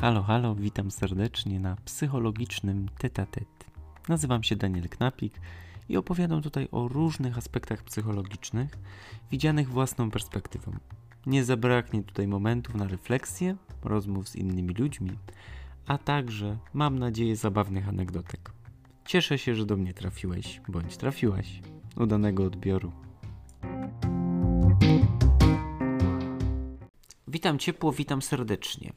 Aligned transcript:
Halo, 0.00 0.22
halo, 0.22 0.54
witam 0.54 0.90
serdecznie 0.90 1.60
na 1.60 1.76
psychologicznym 1.84 2.88
tetatet. 2.98 3.48
Nazywam 4.08 4.42
się 4.42 4.56
Daniel 4.56 4.88
Knapik 4.88 5.40
i 5.88 5.96
opowiadam 5.96 6.42
tutaj 6.42 6.68
o 6.72 6.88
różnych 6.88 7.38
aspektach 7.38 7.82
psychologicznych, 7.82 8.70
widzianych 9.30 9.68
własną 9.68 10.10
perspektywą. 10.10 10.72
Nie 11.26 11.44
zabraknie 11.44 12.02
tutaj 12.02 12.28
momentów 12.28 12.74
na 12.74 12.88
refleksję, 12.88 13.56
rozmów 13.84 14.28
z 14.28 14.36
innymi 14.36 14.74
ludźmi, 14.74 15.10
a 15.86 15.98
także, 15.98 16.58
mam 16.74 16.98
nadzieję, 16.98 17.36
zabawnych 17.36 17.88
anegdotek. 17.88 18.52
Cieszę 19.04 19.38
się, 19.38 19.54
że 19.54 19.66
do 19.66 19.76
mnie 19.76 19.94
trafiłeś, 19.94 20.60
bądź 20.68 20.96
trafiłaś. 20.96 21.62
Udanego 21.96 22.44
odbioru. 22.44 22.92
Witam 27.30 27.58
ciepło, 27.58 27.92
witam 27.92 28.22
serdecznie. 28.22 28.92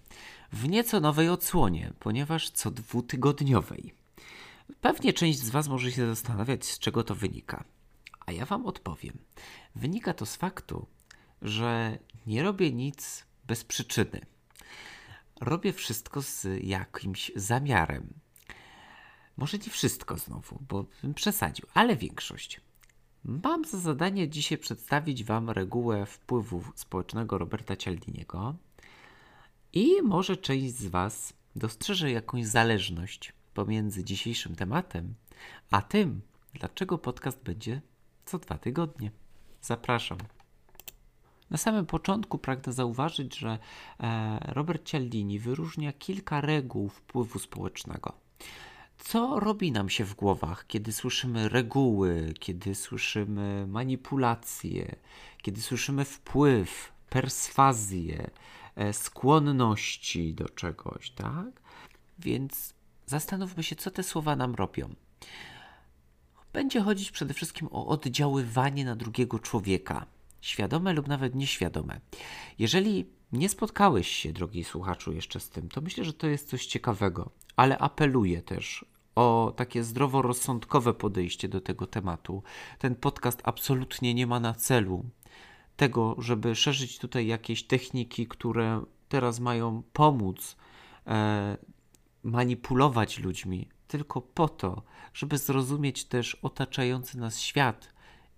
W 0.51 0.69
nieco 0.69 0.99
nowej 0.99 1.29
odsłonie, 1.29 1.93
ponieważ 1.99 2.49
co 2.49 2.71
dwutygodniowej. 2.71 3.93
Pewnie 4.81 5.13
część 5.13 5.39
z 5.39 5.49
Was 5.49 5.67
może 5.67 5.91
się 5.91 6.07
zastanawiać, 6.07 6.65
z 6.65 6.79
czego 6.79 7.03
to 7.03 7.15
wynika. 7.15 7.63
A 8.25 8.31
ja 8.31 8.45
Wam 8.45 8.65
odpowiem. 8.65 9.17
Wynika 9.75 10.13
to 10.13 10.25
z 10.25 10.35
faktu, 10.35 10.87
że 11.41 11.97
nie 12.27 12.43
robię 12.43 12.71
nic 12.71 13.25
bez 13.47 13.63
przyczyny. 13.63 14.25
Robię 15.41 15.73
wszystko 15.73 16.21
z 16.21 16.47
jakimś 16.63 17.31
zamiarem. 17.35 18.13
Może 19.37 19.57
nie 19.57 19.69
wszystko 19.69 20.17
znowu, 20.17 20.59
bo 20.69 20.85
bym 21.01 21.13
przesadził, 21.13 21.67
ale 21.73 21.95
większość. 21.95 22.61
Mam 23.25 23.65
za 23.65 23.77
zadanie 23.77 24.29
dzisiaj 24.29 24.57
przedstawić 24.57 25.23
Wam 25.23 25.49
regułę 25.49 26.05
wpływu 26.05 26.63
społecznego 26.75 27.37
Roberta 27.37 27.75
Cialdiniego 27.75 28.55
i 29.73 30.01
może 30.01 30.37
część 30.37 30.73
z 30.73 30.87
Was 30.87 31.33
dostrzeże 31.55 32.11
jakąś 32.11 32.45
zależność 32.45 33.33
pomiędzy 33.53 34.03
dzisiejszym 34.03 34.55
tematem 34.55 35.13
a 35.71 35.81
tym, 35.81 36.21
dlaczego 36.53 36.97
podcast 36.97 37.43
będzie 37.43 37.81
co 38.25 38.39
dwa 38.39 38.57
tygodnie. 38.57 39.11
Zapraszam. 39.61 40.17
Na 41.49 41.57
samym 41.57 41.85
początku 41.85 42.37
pragnę 42.37 42.73
zauważyć, 42.73 43.37
że 43.37 43.59
e, 43.99 44.39
Robert 44.53 44.85
Cialdini 44.85 45.39
wyróżnia 45.39 45.93
kilka 45.93 46.41
reguł 46.41 46.89
wpływu 46.89 47.39
społecznego. 47.39 48.13
Co 49.03 49.39
robi 49.39 49.71
nam 49.71 49.89
się 49.89 50.05
w 50.05 50.15
głowach, 50.15 50.67
kiedy 50.67 50.91
słyszymy 50.91 51.49
reguły, 51.49 52.33
kiedy 52.39 52.75
słyszymy 52.75 53.67
manipulacje, 53.67 54.95
kiedy 55.41 55.61
słyszymy 55.61 56.05
wpływ, 56.05 56.91
perswazję, 57.09 58.29
e, 58.75 58.93
skłonności 58.93 60.33
do 60.33 60.49
czegoś, 60.49 61.11
tak? 61.11 61.61
Więc 62.19 62.73
zastanówmy 63.05 63.63
się, 63.63 63.75
co 63.75 63.91
te 63.91 64.03
słowa 64.03 64.35
nam 64.35 64.55
robią. 64.55 64.95
Będzie 66.53 66.81
chodzić 66.81 67.11
przede 67.11 67.33
wszystkim 67.33 67.67
o 67.71 67.87
oddziaływanie 67.87 68.85
na 68.85 68.95
drugiego 68.95 69.39
człowieka, 69.39 70.05
świadome 70.41 70.93
lub 70.93 71.07
nawet 71.07 71.35
nieświadome. 71.35 72.01
Jeżeli 72.59 73.05
nie 73.31 73.49
spotkałeś 73.49 74.07
się, 74.07 74.33
drogi 74.33 74.63
słuchaczu, 74.63 75.13
jeszcze 75.13 75.39
z 75.39 75.49
tym, 75.49 75.69
to 75.69 75.81
myślę, 75.81 76.03
że 76.03 76.13
to 76.13 76.27
jest 76.27 76.49
coś 76.49 76.65
ciekawego, 76.65 77.29
ale 77.55 77.77
apeluję 77.77 78.41
też 78.41 78.85
o 79.15 79.53
takie 79.55 79.83
zdroworozsądkowe 79.83 80.93
podejście 80.93 81.49
do 81.49 81.61
tego 81.61 81.87
tematu. 81.87 82.43
Ten 82.79 82.95
podcast 82.95 83.41
absolutnie 83.43 84.13
nie 84.13 84.27
ma 84.27 84.39
na 84.39 84.53
celu 84.53 85.05
tego, 85.75 86.15
żeby 86.17 86.55
szerzyć 86.55 86.99
tutaj 86.99 87.27
jakieś 87.27 87.63
techniki, 87.63 88.27
które 88.27 88.83
teraz 89.09 89.39
mają 89.39 89.83
pomóc 89.93 90.57
e, 91.07 91.57
manipulować 92.23 93.19
ludźmi, 93.19 93.69
tylko 93.87 94.21
po 94.21 94.49
to, 94.49 94.83
żeby 95.13 95.37
zrozumieć 95.37 96.05
też 96.05 96.35
otaczający 96.35 97.17
nas 97.17 97.39
świat 97.39 97.93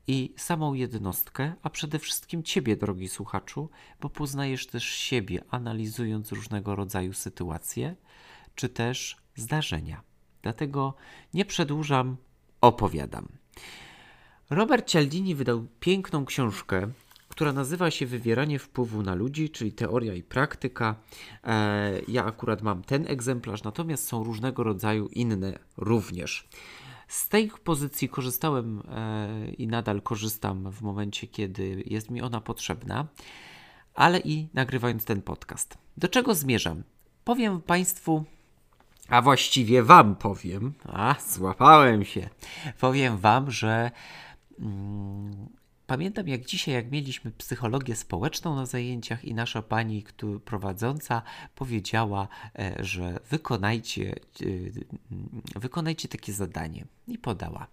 i 0.07 0.33
samą 0.37 0.73
jednostkę, 0.73 1.53
a 1.61 1.69
przede 1.69 1.99
wszystkim 1.99 2.43
Ciebie, 2.43 2.77
drogi 2.77 3.09
słuchaczu, 3.09 3.69
bo 4.01 4.09
poznajesz 4.09 4.67
też 4.67 4.83
siebie, 4.83 5.43
analizując 5.49 6.31
różnego 6.31 6.75
rodzaju 6.75 7.13
sytuacje 7.13 7.95
czy 8.55 8.69
też 8.69 9.17
zdarzenia. 9.35 10.12
Dlatego 10.43 10.93
nie 11.33 11.45
przedłużam, 11.45 12.17
opowiadam. 12.61 13.27
Robert 14.49 14.87
Cialdini 14.87 15.35
wydał 15.35 15.65
piękną 15.79 16.25
książkę, 16.25 16.91
która 17.29 17.53
nazywa 17.53 17.91
się 17.91 18.05
Wywieranie 18.05 18.59
wpływu 18.59 19.03
na 19.03 19.15
ludzi, 19.15 19.49
czyli 19.49 19.71
teoria 19.71 20.13
i 20.13 20.23
praktyka. 20.23 20.95
E, 21.43 22.01
ja 22.07 22.25
akurat 22.25 22.61
mam 22.61 22.83
ten 22.83 23.07
egzemplarz, 23.07 23.63
natomiast 23.63 24.07
są 24.07 24.23
różnego 24.23 24.63
rodzaju 24.63 25.07
inne 25.07 25.59
również. 25.77 26.47
Z 27.07 27.29
tej 27.29 27.51
pozycji 27.63 28.09
korzystałem 28.09 28.83
e, 28.89 29.49
i 29.57 29.67
nadal 29.67 30.01
korzystam 30.01 30.71
w 30.71 30.81
momencie, 30.81 31.27
kiedy 31.27 31.83
jest 31.85 32.11
mi 32.11 32.21
ona 32.21 32.41
potrzebna, 32.41 33.07
ale 33.93 34.19
i 34.19 34.47
nagrywając 34.53 35.05
ten 35.05 35.21
podcast. 35.21 35.77
Do 35.97 36.07
czego 36.07 36.35
zmierzam? 36.35 36.83
Powiem 37.23 37.61
Państwu, 37.61 38.23
a 39.09 39.21
właściwie 39.21 39.83
Wam 39.83 40.15
powiem, 40.15 40.73
a 40.85 41.15
złapałem 41.29 42.05
się, 42.05 42.29
powiem 42.79 43.17
Wam, 43.17 43.51
że. 43.51 43.91
Mm, 44.59 45.49
Pamiętam 45.87 46.27
jak 46.27 46.45
dzisiaj, 46.45 46.73
jak 46.73 46.91
mieliśmy 46.91 47.31
psychologię 47.31 47.95
społeczną 47.95 48.55
na 48.55 48.65
zajęciach 48.65 49.25
i 49.25 49.33
nasza 49.33 49.61
pani 49.61 50.03
który, 50.03 50.39
prowadząca 50.39 51.21
powiedziała, 51.55 52.27
e, 52.59 52.75
że 52.79 53.19
wykonajcie, 53.29 54.15
e, 55.55 55.59
wykonajcie 55.59 56.07
takie 56.07 56.33
zadanie 56.33 56.85
i 57.07 57.17
podała 57.17 57.67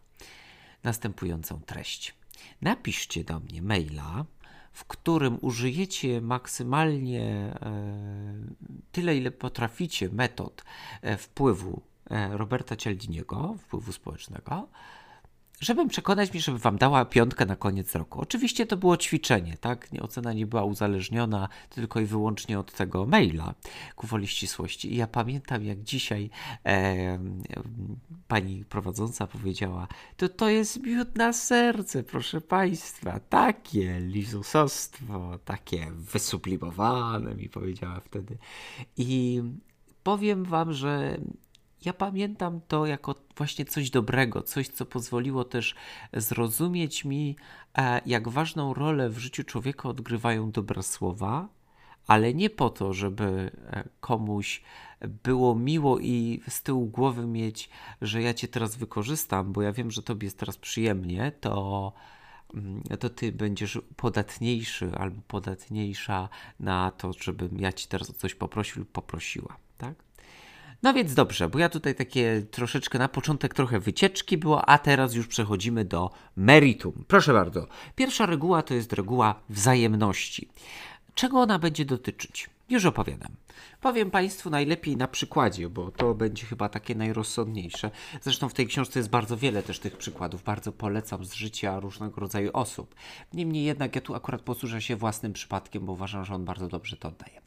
następującą 0.85 1.61
treść. 1.61 2.15
Napiszcie 2.63 3.25
do 3.25 3.41
mnie 3.41 3.63
maila, 3.63 4.25
w 4.73 4.85
którym 4.85 5.39
użyjecie 5.41 6.21
maksymalnie 6.21 7.23
e, 7.23 7.55
tyle, 8.93 9.17
ile 9.17 9.31
potraficie 9.31 10.09
metod 10.09 10.65
wpływu 11.19 11.83
Roberta 12.31 12.77
Cialdiniego, 12.77 13.55
wpływu 13.59 13.93
społecznego, 13.93 14.69
żeby 15.61 15.89
przekonać 15.89 16.33
mnie, 16.33 16.41
żeby 16.41 16.59
wam 16.59 16.79
dała 16.79 17.05
piątkę 17.05 17.47
na 17.47 17.57
koniec 17.57 17.95
roku. 17.95 18.21
Oczywiście 18.21 18.67
to 18.67 18.77
było 18.77 18.97
ćwiczenie, 18.97 19.57
tak? 19.61 19.89
Ocena 20.01 20.33
nie 20.33 20.47
była 20.47 20.65
uzależniona 20.65 21.49
tylko 21.71 22.01
i 22.01 22.05
wyłącznie 22.05 22.59
od 22.59 22.73
tego 22.73 23.07
maila, 23.07 23.55
ku 23.97 24.07
woli 24.07 24.27
ścisłości. 24.27 24.93
I 24.93 24.97
ja 24.97 25.07
pamiętam, 25.07 25.65
jak 25.65 25.83
dzisiaj 25.83 26.31
e, 26.67 27.19
pani 28.29 28.65
prowadząca 28.65 29.27
powiedziała, 29.27 29.89
to 30.17 30.29
to 30.29 30.49
jest 30.49 30.83
miód 30.83 31.17
na 31.17 31.33
serce, 31.33 32.03
proszę 32.03 32.41
państwa, 32.41 33.21
takie 33.21 34.01
lizusostwo, 34.01 35.39
takie 35.45 35.87
wysublimowane, 35.93 37.35
mi 37.35 37.49
powiedziała 37.49 38.01
wtedy. 38.01 38.39
I 38.97 39.43
powiem 40.03 40.45
wam, 40.45 40.73
że 40.73 41.19
ja 41.85 41.93
pamiętam 41.93 42.61
to 42.69 42.87
jako 42.87 43.15
właśnie 43.37 43.65
coś 43.65 43.91
dobrego, 43.91 44.43
coś, 44.43 44.69
co 44.69 44.87
pozwoliło 44.87 45.45
też 45.45 45.75
zrozumieć 46.13 47.05
mi, 47.05 47.37
e, 47.79 48.01
jak 48.07 48.29
ważną 48.29 48.75
rolę 48.75 49.11
w 49.11 49.19
życiu 49.19 49.45
człowieka 49.45 49.89
odgrywają 49.89 50.51
dobre 50.51 50.83
słowa, 50.83 51.49
ale 52.07 52.35
nie 52.35 52.51
po 52.51 52.71
to, 52.71 52.93
żeby 52.93 53.51
e, 53.67 53.89
komuś 54.01 54.63
było 55.25 55.55
miło 55.55 55.99
i 55.99 56.41
z 56.49 56.63
tyłu 56.63 56.87
głowy 56.87 57.27
mieć, 57.27 57.71
że 58.03 58.23
ja 58.23 58.35
cię 58.35 58.49
teraz 58.49 58.77
wykorzystam, 58.77 59.53
bo 59.53 59.63
ja 59.63 59.73
wiem, 59.73 59.91
że 59.91 60.03
tobie 60.03 60.27
jest 60.27 60.39
teraz 60.39 60.57
przyjemnie, 60.57 61.33
to 61.41 61.93
mm, 62.55 62.83
to 63.01 63.11
ty 63.11 63.33
będziesz 63.33 63.79
podatniejszy 63.97 64.93
albo 64.99 65.23
podatniejsza 65.29 66.29
na 66.61 66.91
to, 66.91 67.13
żebym 67.13 67.59
ja 67.59 67.73
ci 67.73 67.89
teraz 67.89 68.11
o 68.11 68.13
coś 68.13 68.35
poprosił 68.35 68.79
lub 68.79 68.93
poprosiła, 68.93 69.57
tak? 69.79 69.95
No 70.83 70.93
więc 70.93 71.15
dobrze, 71.15 71.49
bo 71.49 71.59
ja 71.59 71.69
tutaj 71.69 71.95
takie 71.95 72.43
troszeczkę 72.51 72.99
na 72.99 73.09
początek 73.09 73.55
trochę 73.55 73.81
wycieczki 73.81 74.39
było, 74.39 74.69
a 74.69 74.79
teraz 74.79 75.15
już 75.15 75.27
przechodzimy 75.27 75.85
do 75.85 76.11
meritum. 76.37 77.05
Proszę 77.09 77.33
bardzo. 77.33 77.67
Pierwsza 77.95 78.27
reguła 78.27 78.63
to 78.63 78.75
jest 78.75 78.93
reguła 78.93 79.35
wzajemności. 79.49 80.49
Czego 81.15 81.41
ona 81.41 81.59
będzie 81.59 81.85
dotyczyć? 81.85 82.51
Już 82.69 82.85
opowiadam. 82.85 83.33
Powiem 83.81 84.11
Państwu 84.11 84.51
najlepiej 84.51 84.97
na 84.97 85.09
przykładzie, 85.09 85.69
bo 85.69 85.91
to 85.91 86.15
będzie 86.15 86.47
chyba 86.47 86.69
takie 86.69 86.95
najrozsądniejsze. 86.95 87.91
Zresztą 88.23 88.49
w 88.49 88.55
tej 88.55 88.67
książce 88.67 88.99
jest 88.99 89.11
bardzo 89.11 89.37
wiele 89.37 89.63
też 89.63 89.79
tych 89.79 89.97
przykładów. 89.97 90.43
Bardzo 90.43 90.73
polecam 90.73 91.25
z 91.25 91.35
życia 91.35 91.81
różnego 91.81 92.21
rodzaju 92.21 92.51
osób. 92.53 92.95
Niemniej 93.33 93.65
jednak 93.65 93.95
ja 93.95 94.01
tu 94.01 94.15
akurat 94.15 94.43
posłużę 94.43 94.83
się 94.83 94.97
własnym 94.97 95.33
przypadkiem, 95.33 95.87
bo 95.87 95.93
uważam, 95.93 96.25
że 96.25 96.35
on 96.35 96.45
bardzo 96.45 96.69
dobrze 96.69 96.97
to 96.97 97.09
oddaje. 97.09 97.41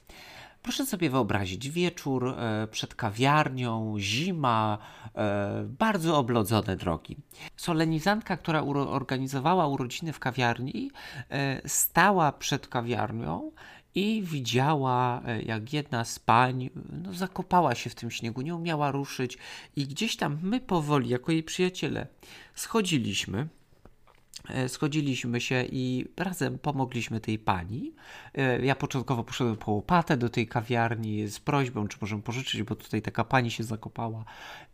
Proszę 0.64 0.86
sobie 0.86 1.10
wyobrazić 1.10 1.70
wieczór 1.70 2.28
e, 2.28 2.68
przed 2.72 2.96
kawiarnią, 2.96 3.96
zima, 4.00 4.78
e, 5.16 5.66
bardzo 5.80 6.18
oblodzone 6.18 6.76
drogi. 6.76 7.18
Solenizantka, 7.58 8.38
która 8.38 8.64
organizowała 8.64 9.68
urodziny 9.68 10.14
w 10.14 10.20
kawiarni, 10.20 10.92
e, 11.30 11.70
stała 11.70 12.32
przed 12.32 12.68
kawiarnią 12.68 13.52
i 13.96 14.24
widziała, 14.26 15.22
jak 15.46 15.74
jedna 15.74 16.06
z 16.06 16.20
pań 16.20 16.70
no, 17.04 17.14
zakopała 17.14 17.76
się 17.76 17.90
w 17.90 17.96
tym 17.96 18.12
śniegu, 18.12 18.42
nie 18.42 18.56
umiała 18.56 18.92
ruszyć, 18.92 19.38
i 19.76 19.88
gdzieś 19.88 20.18
tam 20.18 20.40
my 20.42 20.60
powoli, 20.60 21.10
jako 21.10 21.32
jej 21.32 21.44
przyjaciele, 21.44 22.08
schodziliśmy 22.56 23.48
schodziliśmy 24.68 25.42
się 25.42 25.66
i 25.72 26.06
razem 26.18 26.60
pomogliśmy 26.60 27.20
tej 27.20 27.40
pani. 27.40 27.94
E, 28.34 28.66
ja 28.66 28.76
początkowo 28.76 29.24
poszedłem 29.24 29.58
po 29.58 29.72
łopatę 29.72 30.18
do 30.18 30.30
tej 30.30 30.48
kawiarni 30.48 31.28
z 31.28 31.40
prośbą, 31.40 31.88
czy 31.88 31.98
możemy 32.02 32.22
pożyczyć, 32.22 32.64
bo 32.64 32.76
tutaj 32.76 33.02
taka 33.02 33.24
pani 33.24 33.52
się 33.52 33.64
zakopała. 33.64 34.26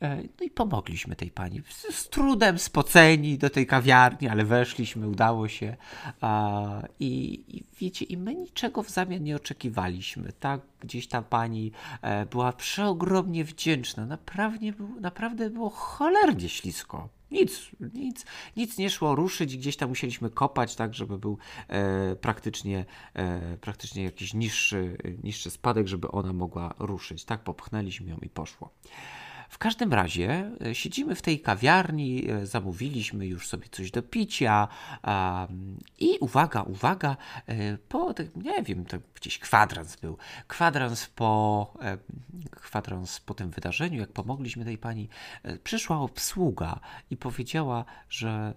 E, 0.01 0.15
no 0.15 0.45
i 0.45 0.49
pomogliśmy 0.49 1.15
tej 1.15 1.31
pani. 1.31 1.61
Z 1.91 2.09
trudem 2.09 2.59
spoceni 2.59 3.37
do 3.37 3.49
tej 3.49 3.67
kawiarni, 3.67 4.27
ale 4.27 4.45
weszliśmy, 4.45 5.07
udało 5.07 5.47
się. 5.47 5.77
I, 6.99 7.43
i 7.47 7.63
wiecie, 7.79 8.05
i 8.05 8.17
my 8.17 8.35
niczego 8.35 8.83
w 8.83 8.89
zamian 8.89 9.23
nie 9.23 9.35
oczekiwaliśmy, 9.35 10.31
tak? 10.39 10.61
Gdzieś 10.79 11.07
ta 11.07 11.21
pani 11.21 11.71
była 12.31 12.53
przeogromnie 12.53 13.43
wdzięczna. 13.43 14.05
Naprawdę, 14.05 14.71
naprawdę 15.01 15.49
było 15.49 15.69
cholernie 15.69 16.49
ślisko. 16.49 17.09
Nic, 17.31 17.71
nic, 17.93 18.25
nic 18.57 18.77
nie 18.77 18.89
szło 18.89 19.15
ruszyć, 19.15 19.57
gdzieś 19.57 19.77
tam 19.77 19.89
musieliśmy 19.89 20.29
kopać, 20.29 20.75
tak, 20.75 20.93
żeby 20.93 21.17
był 21.17 21.37
e, 21.67 22.15
praktycznie, 22.15 22.85
e, 23.13 23.57
praktycznie 23.57 24.03
jakiś 24.03 24.33
niższy, 24.33 24.97
niższy 25.23 25.49
spadek, 25.51 25.87
żeby 25.87 26.11
ona 26.11 26.33
mogła 26.33 26.73
ruszyć. 26.79 27.25
Tak, 27.25 27.43
popchnęliśmy 27.43 28.09
ją 28.09 28.17
i 28.17 28.29
poszło. 28.29 28.69
W 29.49 29.57
każdym 29.57 29.93
razie 29.93 30.51
e, 30.65 30.75
siedzimy 30.75 31.15
w 31.15 31.21
tej 31.21 31.39
kawiarni, 31.39 32.29
e, 32.29 32.45
zamówiliśmy 32.45 33.27
już 33.27 33.47
sobie 33.47 33.67
coś 33.71 33.91
do 33.91 34.03
picia 34.03 34.67
i 35.99 36.17
uwaga, 36.19 36.61
uwaga, 36.61 37.17
e, 37.47 37.77
po, 37.77 38.13
nie 38.35 38.63
wiem, 38.63 38.85
to 38.85 38.97
gdzieś 39.15 39.39
kwadrans 39.39 39.95
był, 39.95 40.17
kwadrans 40.47 41.07
po, 41.07 41.73
kwadrans 42.51 43.19
po 43.19 43.33
tym 43.33 43.49
wydarzeniu, 43.49 43.99
jak 43.99 44.11
pomogliśmy 44.11 44.65
tej 44.65 44.77
pani, 44.77 45.09
przyszła 45.63 45.97
obsługa 45.97 46.79
i 47.09 47.17
powiedziała, 47.17 47.85
że 48.09 48.53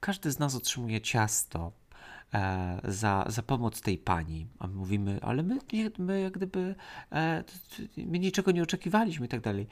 każdy 0.00 0.30
z 0.30 0.38
nas 0.38 0.54
otrzymuje 0.54 1.00
ciasto 1.00 1.72
za, 2.84 3.24
za 3.28 3.42
pomoc 3.42 3.80
tej 3.80 3.98
pani. 3.98 4.46
A 4.58 4.66
my 4.66 4.74
mówimy, 4.74 5.18
ale 5.22 5.42
my, 5.42 5.58
my 5.98 6.20
jak 6.20 6.32
gdyby 6.32 6.74
my 7.96 8.18
niczego 8.18 8.50
nie 8.50 8.62
oczekiwaliśmy 8.62 9.26
i 9.26 9.28
tak 9.28 9.40
dalej. 9.40 9.66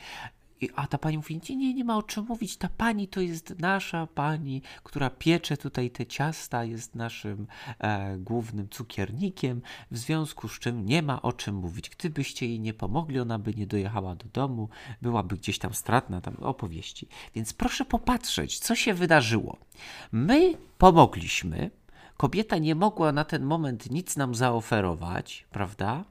I, 0.62 0.70
a 0.76 0.86
ta 0.86 0.98
pani 0.98 1.16
mówi, 1.16 1.40
nie, 1.48 1.56
nie, 1.56 1.74
nie 1.74 1.84
ma 1.84 1.96
o 1.96 2.02
czym 2.02 2.24
mówić, 2.24 2.56
ta 2.56 2.68
pani 2.68 3.08
to 3.08 3.20
jest 3.20 3.58
nasza 3.58 4.06
pani, 4.06 4.62
która 4.82 5.10
piecze 5.10 5.56
tutaj 5.56 5.90
te 5.90 6.06
ciasta, 6.06 6.64
jest 6.64 6.94
naszym 6.94 7.46
e, 7.78 8.18
głównym 8.18 8.68
cukiernikiem, 8.68 9.62
w 9.90 9.98
związku 9.98 10.48
z 10.48 10.58
czym 10.58 10.86
nie 10.86 11.02
ma 11.02 11.22
o 11.22 11.32
czym 11.32 11.54
mówić. 11.54 11.90
Gdybyście 11.90 12.46
jej 12.46 12.60
nie 12.60 12.74
pomogli, 12.74 13.20
ona 13.20 13.38
by 13.38 13.54
nie 13.54 13.66
dojechała 13.66 14.14
do 14.14 14.24
domu, 14.32 14.68
byłaby 15.02 15.36
gdzieś 15.36 15.58
tam 15.58 15.74
stratna, 15.74 16.20
tam 16.20 16.34
opowieści. 16.34 17.08
Więc 17.34 17.52
proszę 17.52 17.84
popatrzeć, 17.84 18.58
co 18.58 18.74
się 18.74 18.94
wydarzyło. 18.94 19.56
My 20.12 20.54
pomogliśmy, 20.78 21.70
kobieta 22.16 22.58
nie 22.58 22.74
mogła 22.74 23.12
na 23.12 23.24
ten 23.24 23.44
moment 23.44 23.90
nic 23.90 24.16
nam 24.16 24.34
zaoferować, 24.34 25.46
prawda? 25.50 26.04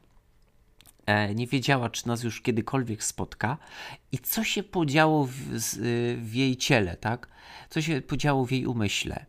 E, 1.06 1.36
nie 1.36 1.48
wiedziała, 1.48 1.90
czy 1.90 2.08
nas 2.08 2.24
już 2.24 2.42
kiedykolwiek 2.42 3.04
spotka 3.04 3.58
i 4.12 4.20
co 4.20 4.44
się 4.44 4.64
podziało 4.64 5.26
w, 5.26 5.34
w 6.18 6.34
jej 6.34 6.58
ciele, 6.58 6.98
tak? 6.98 7.28
Co 7.70 7.82
się 7.82 8.02
podziało 8.02 8.46
w 8.46 8.52
jej 8.52 8.66
umyśle. 8.66 9.26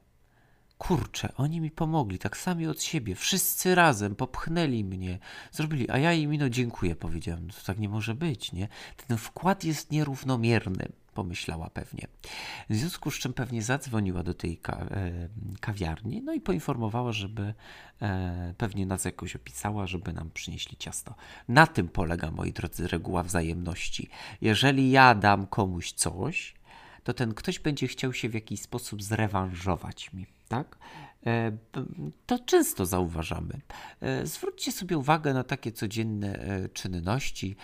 Kurczę, 0.79 1.33
oni 1.37 1.61
mi 1.61 1.71
pomogli, 1.71 2.19
tak 2.19 2.37
sami 2.37 2.67
od 2.67 2.83
siebie, 2.83 3.15
wszyscy 3.15 3.75
razem 3.75 4.17
popchnęli 4.17 4.85
mnie, 4.85 5.19
zrobili, 5.53 5.91
a 5.91 5.99
ja 5.99 6.13
im 6.13 6.37
no 6.37 6.49
dziękuję, 6.49 6.97
powiedziałem, 6.97 7.51
to 7.51 7.63
tak 7.67 7.79
nie 7.79 7.89
może 7.89 8.15
być, 8.15 8.53
nie? 8.53 8.69
Ten 9.07 9.19
wkład 9.19 9.65
jest 9.65 9.91
nierównomierny 9.91 10.93
pomyślała 11.15 11.71
pewnie. 11.71 12.07
W 12.71 12.75
związku 12.75 13.11
z 13.11 13.15
czym 13.15 13.33
pewnie 13.33 13.63
zadzwoniła 13.63 14.23
do 14.23 14.35
tej 14.35 14.57
ka 14.57 14.73
e, 14.73 15.29
kawiarni, 15.61 16.23
no 16.23 16.33
i 16.33 16.41
poinformowała, 16.41 17.13
żeby 17.13 17.55
e, 18.03 18.55
pewnie 18.59 18.87
nas 18.87 19.05
jakoś 19.05 19.37
opisała, 19.37 19.87
żeby 19.87 20.13
nam 20.13 20.31
przynieśli 20.31 20.77
ciasto. 20.77 21.15
Na 21.49 21.67
tym 21.67 21.89
polega, 21.89 22.31
moi 22.31 22.53
drodzy, 22.53 22.89
reguła 22.89 23.23
wzajemności. 23.23 24.09
Jeżeli 24.41 24.91
ja 24.91 25.15
dam 25.15 25.47
komuś 25.47 25.93
coś, 25.93 26.55
to 27.05 27.15
ten 27.15 27.35
ktoś 27.35 27.59
będzie 27.59 27.89
chciał 27.89 28.13
się 28.13 28.29
w 28.29 28.35
jakiś 28.35 28.61
sposób 28.61 29.03
zrewanżować 29.03 30.13
mi, 30.13 30.27
tak? 30.49 30.79
E, 31.27 31.53
to 32.27 32.39
często 32.39 32.87
zauważamy. 32.87 33.61
E, 34.01 34.27
zwróćcie 34.27 34.73
sobie 34.73 34.99
uwagę 34.99 35.35
na 35.35 35.45
takie 35.45 35.73
codzienne 35.73 36.39
czynności 36.73 37.57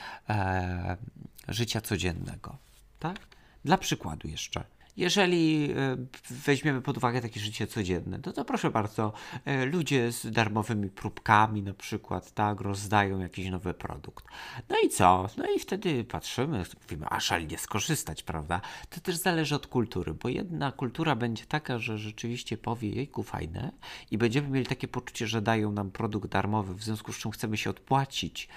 życia 1.48 1.80
codziennego, 1.80 2.58
tak? 2.98 3.37
Dla 3.64 3.78
przykładu 3.78 4.28
jeszcze. 4.28 4.64
Jeżeli 4.98 5.70
e, 5.72 5.96
weźmiemy 6.30 6.82
pod 6.82 6.96
uwagę 6.96 7.20
takie 7.20 7.40
życie 7.40 7.66
codzienne, 7.66 8.18
to, 8.18 8.44
proszę 8.44 8.70
bardzo, 8.70 9.12
e, 9.44 9.66
ludzie 9.66 10.12
z 10.12 10.30
darmowymi 10.30 10.90
próbkami 10.90 11.62
na 11.62 11.74
przykład, 11.74 12.32
tak, 12.34 12.60
rozdają 12.60 13.18
jakiś 13.18 13.50
nowy 13.50 13.74
produkt. 13.74 14.24
No 14.68 14.76
i 14.84 14.88
co? 14.88 15.28
No 15.36 15.44
i 15.56 15.58
wtedy 15.58 16.04
patrzymy, 16.04 16.64
mówimy, 16.82 17.06
a 17.10 17.20
szalnie 17.20 17.58
skorzystać, 17.58 18.22
prawda? 18.22 18.60
To 18.90 19.00
też 19.00 19.16
zależy 19.16 19.54
od 19.54 19.66
kultury, 19.66 20.14
bo 20.14 20.28
jedna 20.28 20.72
kultura 20.72 21.16
będzie 21.16 21.46
taka, 21.46 21.78
że 21.78 21.98
rzeczywiście 21.98 22.56
powie, 22.56 22.90
jejku, 22.90 23.22
fajne 23.22 23.72
i 24.10 24.18
będziemy 24.18 24.48
mieli 24.48 24.66
takie 24.66 24.88
poczucie, 24.88 25.26
że 25.26 25.42
dają 25.42 25.72
nam 25.72 25.90
produkt 25.90 26.30
darmowy, 26.30 26.74
w 26.74 26.82
związku 26.82 27.12
z 27.12 27.18
czym 27.18 27.30
chcemy 27.30 27.56
się 27.56 27.70
odpłacić 27.70 28.48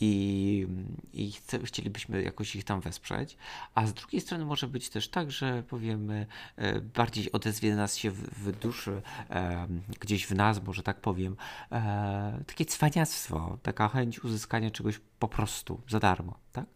i, 0.00 0.66
i 1.12 1.32
chce, 1.32 1.58
chcielibyśmy 1.58 2.22
jakoś 2.22 2.56
ich 2.56 2.64
tam 2.64 2.80
wesprzeć, 2.80 3.36
a 3.74 3.86
z 3.86 3.94
drugiej 3.94 4.20
strony 4.20 4.44
może 4.44 4.66
być 4.68 4.88
też 4.88 5.08
tak, 5.08 5.30
że 5.30 5.65
powiemy, 5.66 6.26
e, 6.56 6.80
bardziej 6.80 7.32
odezwie 7.32 7.76
nas 7.76 7.96
się 7.96 8.10
w, 8.10 8.20
w 8.20 8.58
duszy, 8.58 9.02
e, 9.30 9.66
gdzieś 10.00 10.26
w 10.26 10.34
nas, 10.34 10.62
może 10.62 10.82
tak 10.82 11.00
powiem, 11.00 11.36
e, 11.72 12.44
takie 12.46 12.64
cwaniactwo, 12.64 13.58
taka 13.62 13.88
chęć 13.88 14.24
uzyskania 14.24 14.70
czegoś 14.70 15.00
po 15.18 15.28
prostu 15.28 15.80
za 15.88 16.00
darmo, 16.00 16.38
tak? 16.52 16.66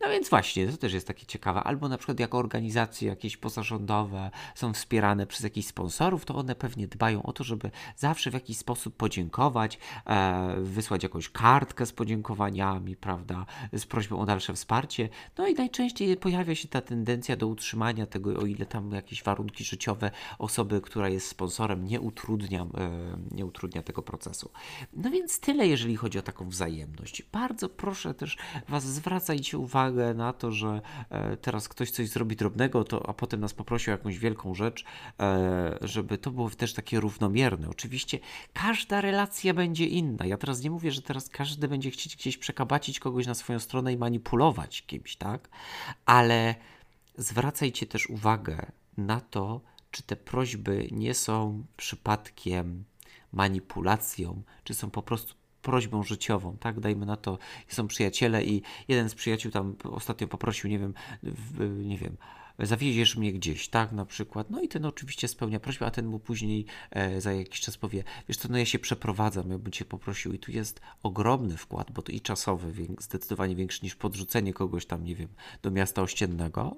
No 0.00 0.08
więc 0.08 0.28
właśnie, 0.28 0.66
to 0.66 0.76
też 0.76 0.92
jest 0.92 1.06
takie 1.06 1.26
ciekawe. 1.26 1.62
Albo 1.62 1.88
na 1.88 1.98
przykład 1.98 2.20
jako 2.20 2.38
organizacje 2.38 3.08
jakieś 3.08 3.36
pozarządowe 3.36 4.30
są 4.54 4.72
wspierane 4.72 5.26
przez 5.26 5.40
jakichś 5.40 5.68
sponsorów, 5.68 6.24
to 6.24 6.34
one 6.34 6.54
pewnie 6.54 6.88
dbają 6.88 7.22
o 7.22 7.32
to, 7.32 7.44
żeby 7.44 7.70
zawsze 7.96 8.30
w 8.30 8.34
jakiś 8.34 8.58
sposób 8.58 8.96
podziękować, 8.96 9.78
e, 10.06 10.54
wysłać 10.60 11.02
jakąś 11.02 11.28
kartkę 11.28 11.86
z 11.86 11.92
podziękowaniami, 11.92 12.96
prawda, 12.96 13.46
z 13.72 13.86
prośbą 13.86 14.18
o 14.18 14.26
dalsze 14.26 14.54
wsparcie. 14.54 15.08
No 15.38 15.46
i 15.46 15.54
najczęściej 15.54 16.16
pojawia 16.16 16.54
się 16.54 16.68
ta 16.68 16.80
tendencja 16.80 17.36
do 17.36 17.46
utrzymania 17.46 18.06
tego, 18.06 18.30
o 18.40 18.46
ile 18.46 18.66
tam 18.66 18.92
jakieś 18.92 19.22
warunki 19.22 19.64
życiowe 19.64 20.10
osoby, 20.38 20.80
która 20.80 21.08
jest 21.08 21.28
sponsorem, 21.28 21.84
nie 21.84 22.00
utrudnia, 22.00 22.62
e, 22.62 22.66
nie 23.30 23.46
utrudnia 23.46 23.82
tego 23.82 24.02
procesu. 24.02 24.50
No 24.92 25.10
więc 25.10 25.40
tyle, 25.40 25.66
jeżeli 25.66 25.96
chodzi 25.96 26.18
o 26.18 26.22
taką 26.22 26.48
wzajemność. 26.48 27.22
Bardzo 27.32 27.68
proszę 27.82 28.14
też 28.14 28.36
Was, 28.68 28.84
zwracajcie 28.84 29.58
uwagę 29.58 30.14
na 30.14 30.32
to, 30.32 30.52
że 30.52 30.80
e, 31.10 31.36
teraz 31.36 31.68
ktoś 31.68 31.90
coś 31.90 32.08
zrobi 32.08 32.36
drobnego, 32.36 32.84
to, 32.84 33.08
a 33.08 33.12
potem 33.12 33.40
nas 33.40 33.54
poprosi 33.54 33.90
o 33.90 33.92
jakąś 33.92 34.18
wielką 34.18 34.54
rzecz, 34.54 34.84
e, 35.20 35.78
żeby 35.80 36.18
to 36.18 36.30
było 36.30 36.50
też 36.50 36.74
takie 36.74 37.00
równomierne. 37.00 37.68
Oczywiście 37.68 38.18
każda 38.52 39.00
relacja 39.00 39.54
będzie 39.54 39.86
inna. 39.86 40.26
Ja 40.26 40.36
teraz 40.36 40.62
nie 40.62 40.70
mówię, 40.70 40.92
że 40.92 41.02
teraz 41.02 41.28
każdy 41.28 41.68
będzie 41.68 41.90
chcieć 41.90 42.16
gdzieś 42.16 42.38
przekabacić 42.38 43.00
kogoś 43.00 43.26
na 43.26 43.34
swoją 43.34 43.58
stronę 43.58 43.92
i 43.92 43.96
manipulować 43.96 44.82
kimś, 44.82 45.16
tak? 45.16 45.48
Ale 46.06 46.54
zwracajcie 47.16 47.86
też 47.86 48.10
uwagę 48.10 48.72
na 48.96 49.20
to, 49.20 49.60
czy 49.90 50.02
te 50.02 50.16
prośby 50.16 50.88
nie 50.92 51.14
są 51.14 51.64
przypadkiem 51.76 52.84
manipulacją, 53.32 54.42
czy 54.64 54.74
są 54.74 54.90
po 54.90 55.02
prostu 55.02 55.41
prośbą 55.62 56.02
życiową, 56.02 56.56
tak? 56.56 56.80
Dajmy 56.80 57.06
na 57.06 57.16
to, 57.16 57.38
są 57.68 57.88
przyjaciele 57.88 58.44
i 58.44 58.62
jeden 58.88 59.08
z 59.08 59.14
przyjaciół 59.14 59.52
tam 59.52 59.76
ostatnio 59.84 60.28
poprosił, 60.28 60.70
nie 60.70 60.78
wiem, 60.78 60.94
w, 61.22 61.84
nie 61.84 61.98
wiem, 61.98 62.16
zawieziesz 62.58 63.16
mnie 63.16 63.32
gdzieś, 63.32 63.68
tak, 63.68 63.92
na 63.92 64.06
przykład. 64.06 64.50
No 64.50 64.60
i 64.60 64.68
ten 64.68 64.84
oczywiście 64.84 65.28
spełnia 65.28 65.60
prośbę, 65.60 65.86
a 65.86 65.90
ten 65.90 66.06
mu 66.06 66.18
później 66.18 66.66
e, 66.90 67.20
za 67.20 67.32
jakiś 67.32 67.60
czas 67.60 67.76
powie, 67.76 68.04
wiesz 68.28 68.36
co, 68.36 68.48
no 68.48 68.58
ja 68.58 68.64
się 68.64 68.78
przeprowadzam, 68.78 69.50
ja 69.50 69.58
bym 69.58 69.72
cię 69.72 69.84
poprosił 69.84 70.32
i 70.32 70.38
tu 70.38 70.52
jest 70.52 70.80
ogromny 71.02 71.56
wkład, 71.56 71.90
bo 71.90 72.02
to 72.02 72.12
i 72.12 72.20
czasowy, 72.20 72.72
zdecydowanie 72.98 73.56
większy 73.56 73.80
niż 73.82 73.94
podrzucenie 73.94 74.52
kogoś 74.52 74.86
tam, 74.86 75.04
nie 75.04 75.16
wiem, 75.16 75.28
do 75.62 75.70
miasta 75.70 76.02
ościennego, 76.02 76.76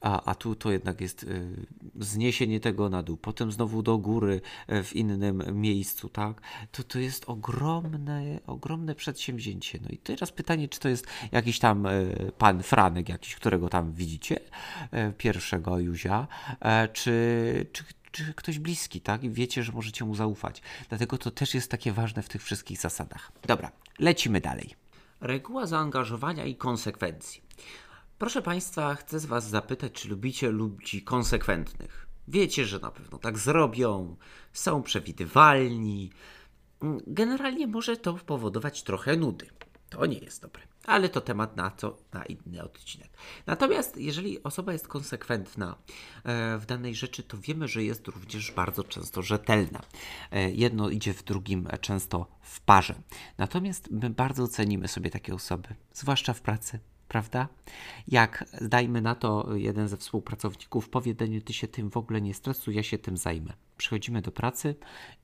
a, 0.00 0.30
a 0.30 0.34
tu 0.34 0.54
to 0.54 0.72
jednak 0.72 1.00
jest 1.00 1.22
y, 1.22 1.66
zniesienie 2.00 2.60
tego 2.60 2.88
na 2.88 3.02
dół, 3.02 3.16
potem 3.16 3.52
znowu 3.52 3.82
do 3.82 3.98
góry 3.98 4.40
y, 4.72 4.82
w 4.82 4.96
innym 4.96 5.60
miejscu, 5.60 6.08
tak? 6.08 6.40
To, 6.72 6.82
to 6.82 6.98
jest 6.98 7.24
ogromne, 7.26 8.40
ogromne 8.46 8.94
przedsięwzięcie. 8.94 9.78
No 9.82 9.88
i 9.88 9.98
teraz 9.98 10.32
pytanie, 10.32 10.68
czy 10.68 10.80
to 10.80 10.88
jest 10.88 11.06
jakiś 11.32 11.58
tam 11.58 11.86
y, 11.86 12.32
pan 12.38 12.62
Franek, 12.62 13.08
jakiś, 13.08 13.34
którego 13.34 13.68
tam 13.68 13.92
widzicie, 13.92 14.40
pierwszego 15.18 15.78
Juzia, 15.78 16.28
czy, 16.92 17.66
czy, 17.72 17.84
czy 18.12 18.34
ktoś 18.34 18.58
bliski, 18.58 19.00
tak? 19.00 19.24
I 19.24 19.30
wiecie, 19.30 19.62
że 19.62 19.72
możecie 19.72 20.04
mu 20.04 20.14
zaufać. 20.14 20.62
Dlatego 20.88 21.18
to 21.18 21.30
też 21.30 21.54
jest 21.54 21.70
takie 21.70 21.92
ważne 21.92 22.22
w 22.22 22.28
tych 22.28 22.42
wszystkich 22.42 22.80
zasadach. 22.80 23.32
Dobra, 23.46 23.72
lecimy 23.98 24.40
dalej. 24.40 24.74
Reguła 25.20 25.66
zaangażowania 25.66 26.44
i 26.44 26.56
konsekwencji. 26.56 27.45
Proszę 28.18 28.42
Państwa, 28.42 28.94
chcę 28.94 29.20
z 29.20 29.26
Was 29.26 29.48
zapytać, 29.48 29.92
czy 29.92 30.08
lubicie 30.08 30.50
ludzi 30.50 31.02
konsekwentnych? 31.02 32.06
Wiecie, 32.28 32.64
że 32.64 32.78
na 32.78 32.90
pewno 32.90 33.18
tak 33.18 33.38
zrobią, 33.38 34.16
są 34.52 34.82
przewidywalni. 34.82 36.10
Generalnie 37.06 37.66
może 37.66 37.96
to 37.96 38.14
powodować 38.14 38.82
trochę 38.82 39.16
nudy. 39.16 39.46
To 39.90 40.06
nie 40.06 40.18
jest 40.18 40.42
dobre. 40.42 40.62
Ale 40.84 41.08
to 41.08 41.20
temat 41.20 41.56
na 41.56 41.70
co 41.70 41.98
na 42.12 42.24
inny 42.24 42.62
odcinek. 42.62 43.10
Natomiast 43.46 43.96
jeżeli 43.96 44.42
osoba 44.42 44.72
jest 44.72 44.88
konsekwentna 44.88 45.76
e, 46.24 46.58
w 46.58 46.66
danej 46.66 46.94
rzeczy, 46.94 47.22
to 47.22 47.38
wiemy, 47.38 47.68
że 47.68 47.84
jest 47.84 48.08
również 48.08 48.52
bardzo 48.52 48.84
często 48.84 49.22
rzetelna. 49.22 49.82
E, 50.30 50.50
jedno 50.50 50.90
idzie 50.90 51.14
w 51.14 51.24
drugim 51.24 51.66
e, 51.70 51.78
często 51.78 52.26
w 52.40 52.60
parze. 52.60 52.94
Natomiast 53.38 53.90
my 53.90 54.10
bardzo 54.10 54.48
cenimy 54.48 54.88
sobie 54.88 55.10
takie 55.10 55.34
osoby, 55.34 55.68
zwłaszcza 55.92 56.32
w 56.32 56.40
pracy, 56.40 56.78
prawda? 57.08 57.48
Jak 58.08 58.44
dajmy 58.60 59.00
na 59.00 59.14
to, 59.14 59.56
jeden 59.56 59.88
ze 59.88 59.96
współpracowników 59.96 60.88
powie 60.88 61.14
Daniel, 61.14 61.42
ty 61.42 61.52
się 61.52 61.68
tym 61.68 61.90
w 61.90 61.96
ogóle 61.96 62.20
nie 62.20 62.34
stresuj, 62.34 62.74
ja 62.74 62.82
się 62.82 62.98
tym 62.98 63.16
zajmę. 63.16 63.52
Przychodzimy 63.76 64.22
do 64.22 64.32
pracy 64.32 64.74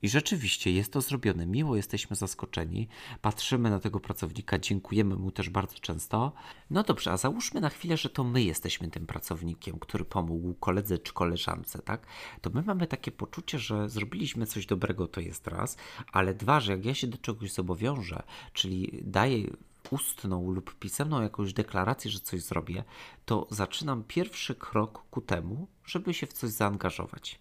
i 0.01 0.09
rzeczywiście 0.09 0.71
jest 0.71 0.93
to 0.93 1.01
zrobione. 1.01 1.45
Miło 1.45 1.75
jesteśmy 1.75 2.15
zaskoczeni, 2.15 2.87
patrzymy 3.21 3.69
na 3.69 3.79
tego 3.79 3.99
pracownika, 3.99 4.59
dziękujemy 4.59 5.15
mu 5.15 5.31
też 5.31 5.49
bardzo 5.49 5.79
często. 5.79 6.31
No 6.69 6.83
dobrze, 6.83 7.11
a 7.11 7.17
załóżmy 7.17 7.61
na 7.61 7.69
chwilę, 7.69 7.97
że 7.97 8.09
to 8.09 8.23
my 8.23 8.43
jesteśmy 8.43 8.89
tym 8.89 9.05
pracownikiem, 9.05 9.79
który 9.79 10.05
pomógł 10.05 10.53
koledze 10.53 10.97
czy 10.97 11.13
koleżance, 11.13 11.79
tak? 11.79 12.05
To 12.41 12.49
my 12.49 12.61
mamy 12.61 12.87
takie 12.87 13.11
poczucie, 13.11 13.59
że 13.59 13.89
zrobiliśmy 13.89 14.45
coś 14.45 14.65
dobrego, 14.65 15.07
to 15.07 15.21
jest 15.21 15.47
raz, 15.47 15.77
ale 16.11 16.33
dwa, 16.33 16.59
że 16.59 16.71
jak 16.71 16.85
ja 16.85 16.93
się 16.93 17.07
do 17.07 17.17
czegoś 17.17 17.51
zobowiążę, 17.51 18.23
czyli 18.53 18.99
daję 19.03 19.47
ustną 19.91 20.51
lub 20.51 20.75
pisemną 20.79 21.21
jakąś 21.21 21.53
deklarację, 21.53 22.11
że 22.11 22.19
coś 22.19 22.41
zrobię, 22.41 22.83
to 23.25 23.47
zaczynam 23.49 24.03
pierwszy 24.03 24.55
krok 24.55 25.03
ku 25.11 25.21
temu, 25.21 25.67
żeby 25.85 26.13
się 26.13 26.27
w 26.27 26.33
coś 26.33 26.49
zaangażować. 26.49 27.39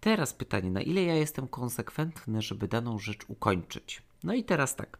Teraz 0.00 0.32
pytanie, 0.32 0.70
na 0.70 0.80
ile 0.80 1.02
ja 1.02 1.14
jestem 1.14 1.48
konsekwentny, 1.48 2.42
żeby 2.42 2.68
daną 2.68 2.98
rzecz 2.98 3.24
ukończyć? 3.28 4.02
No 4.24 4.34
i 4.34 4.44
teraz 4.44 4.76
tak. 4.76 4.98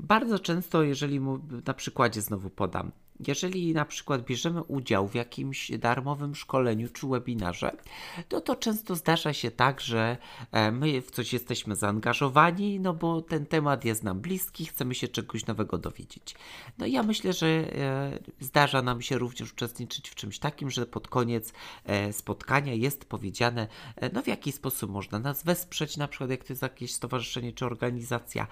Bardzo 0.00 0.38
często, 0.38 0.82
jeżeli 0.82 1.20
mu 1.20 1.38
na 1.66 1.74
przykładzie 1.74 2.22
znowu 2.22 2.50
podam, 2.50 2.92
jeżeli 3.26 3.74
na 3.74 3.84
przykład 3.84 4.24
bierzemy 4.24 4.62
udział 4.62 5.08
w 5.08 5.14
jakimś 5.14 5.70
darmowym 5.70 6.34
szkoleniu 6.34 6.88
czy 6.88 7.06
webinarze, 7.06 7.76
to 8.28 8.40
to 8.40 8.56
często 8.56 8.94
zdarza 8.94 9.32
się 9.32 9.50
tak, 9.50 9.80
że 9.80 10.16
e, 10.52 10.72
my 10.72 11.02
w 11.02 11.10
coś 11.10 11.32
jesteśmy 11.32 11.76
zaangażowani, 11.76 12.80
no 12.80 12.94
bo 12.94 13.22
ten 13.22 13.46
temat 13.46 13.84
jest 13.84 14.04
nam 14.04 14.20
bliski, 14.20 14.66
chcemy 14.66 14.94
się 14.94 15.08
czegoś 15.08 15.46
nowego 15.46 15.78
dowiedzieć. 15.78 16.34
No 16.78 16.86
i 16.86 16.92
ja 16.92 17.02
myślę, 17.02 17.32
że 17.32 17.46
e, 17.46 18.18
zdarza 18.40 18.82
nam 18.82 19.02
się 19.02 19.18
również 19.18 19.52
uczestniczyć 19.52 20.10
w 20.10 20.14
czymś 20.14 20.38
takim, 20.38 20.70
że 20.70 20.86
pod 20.86 21.08
koniec 21.08 21.52
e, 21.84 22.12
spotkania 22.12 22.74
jest 22.74 23.04
powiedziane, 23.04 23.68
no 24.12 24.22
w 24.22 24.26
jaki 24.26 24.52
sposób 24.52 24.90
można 24.90 25.18
nas 25.18 25.42
wesprzeć, 25.42 25.96
na 25.96 26.08
przykład 26.08 26.30
jak 26.30 26.44
to 26.44 26.52
jest 26.52 26.62
jakieś 26.62 26.94
stowarzyszenie 26.94 27.52
czy 27.52 27.66
organizacja, 27.66 28.46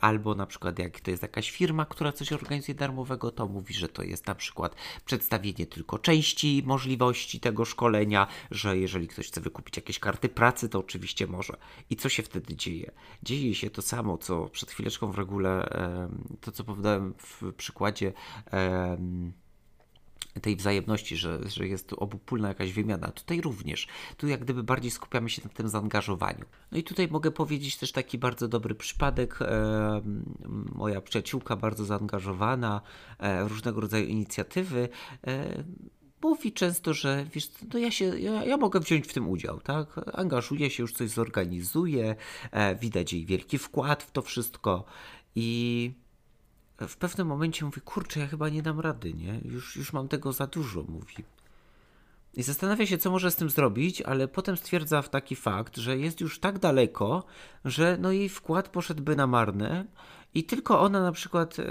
albo 0.00 0.34
na 0.34 0.46
przykład 0.46 0.78
jak 0.78 1.00
to 1.00 1.10
jest 1.10 1.22
jakaś 1.22 1.50
firma, 1.50 1.84
która 1.84 2.12
coś 2.12 2.32
organizuje 2.32 2.74
darmowego, 2.74 3.30
to 3.30 3.46
mówi, 3.46 3.74
że 3.74 3.88
to 3.88 4.02
jest 4.02 4.26
na 4.26 4.34
przykład 4.34 4.74
przedstawienie 5.04 5.66
tylko 5.66 5.98
części 5.98 6.62
możliwości 6.66 7.40
tego 7.40 7.64
szkolenia, 7.64 8.26
że 8.50 8.78
jeżeli 8.78 9.08
ktoś 9.08 9.28
chce 9.28 9.40
wykupić 9.40 9.76
jakieś 9.76 9.98
karty 9.98 10.28
pracy, 10.28 10.68
to 10.68 10.78
oczywiście 10.78 11.26
może. 11.26 11.56
I 11.90 11.96
co 11.96 12.08
się 12.08 12.22
wtedy 12.22 12.56
dzieje? 12.56 12.90
Dzieje 13.22 13.54
się 13.54 13.70
to 13.70 13.82
samo, 13.82 14.18
co 14.18 14.48
przed 14.48 14.70
chwileczką 14.70 15.12
w 15.12 15.18
regule, 15.18 15.68
to 16.40 16.52
co 16.52 16.64
powiedziałem 16.64 17.14
w 17.18 17.52
przykładzie 17.52 18.12
tej 20.40 20.56
wzajemności, 20.56 21.16
że, 21.16 21.40
że 21.48 21.68
jest 21.68 21.88
tu 21.88 21.96
obopólna 21.96 22.48
jakaś 22.48 22.72
wymiana. 22.72 23.10
Tutaj 23.10 23.40
również. 23.40 23.86
Tu 24.16 24.28
jak 24.28 24.40
gdyby 24.40 24.62
bardziej 24.62 24.90
skupiamy 24.90 25.30
się 25.30 25.42
na 25.44 25.50
tym 25.50 25.68
zaangażowaniu. 25.68 26.44
No 26.72 26.78
i 26.78 26.82
tutaj 26.82 27.08
mogę 27.08 27.30
powiedzieć 27.30 27.76
też 27.76 27.92
taki 27.92 28.18
bardzo 28.18 28.48
dobry 28.48 28.74
przypadek. 28.74 29.42
E, 29.42 30.02
moja 30.74 31.00
przyjaciółka 31.00 31.56
bardzo 31.56 31.84
zaangażowana, 31.84 32.80
e, 33.18 33.48
różnego 33.48 33.80
rodzaju 33.80 34.06
inicjatywy. 34.06 34.88
E, 35.26 35.64
mówi 36.22 36.52
często, 36.52 36.94
że 36.94 37.26
wiesz, 37.34 37.50
no 37.72 37.78
ja, 37.78 37.90
się, 37.90 38.18
ja, 38.18 38.44
ja, 38.44 38.56
mogę 38.56 38.80
wziąć 38.80 39.06
w 39.06 39.12
tym 39.12 39.28
udział, 39.28 39.60
tak? 39.60 40.00
Angażuje 40.12 40.70
się, 40.70 40.82
już 40.82 40.92
coś 40.92 41.10
zorganizuje, 41.10 42.16
widać 42.80 43.12
jej 43.12 43.26
wielki 43.26 43.58
wkład 43.58 44.02
w 44.02 44.10
to 44.10 44.22
wszystko 44.22 44.84
i 45.34 45.92
w 46.86 46.96
pewnym 46.96 47.26
momencie 47.26 47.64
mówi, 47.64 47.80
kurczę, 47.80 48.20
ja 48.20 48.26
chyba 48.26 48.48
nie 48.48 48.62
dam 48.62 48.80
rady, 48.80 49.14
nie? 49.14 49.40
Już, 49.44 49.76
już 49.76 49.92
mam 49.92 50.08
tego 50.08 50.32
za 50.32 50.46
dużo, 50.46 50.82
mówi. 50.88 51.24
I 52.34 52.42
zastanawia 52.42 52.86
się, 52.86 52.98
co 52.98 53.10
może 53.10 53.30
z 53.30 53.36
tym 53.36 53.50
zrobić, 53.50 54.02
ale 54.02 54.28
potem 54.28 54.56
stwierdza 54.56 55.02
w 55.02 55.08
taki 55.08 55.36
fakt, 55.36 55.76
że 55.76 55.98
jest 55.98 56.20
już 56.20 56.40
tak 56.40 56.58
daleko, 56.58 57.24
że 57.64 57.96
no 58.00 58.12
jej 58.12 58.28
wkład 58.28 58.68
poszedłby 58.68 59.16
na 59.16 59.26
marne 59.26 59.84
i 60.34 60.44
tylko 60.44 60.80
ona 60.80 61.02
na 61.02 61.12
przykład 61.12 61.58
e, 61.58 61.64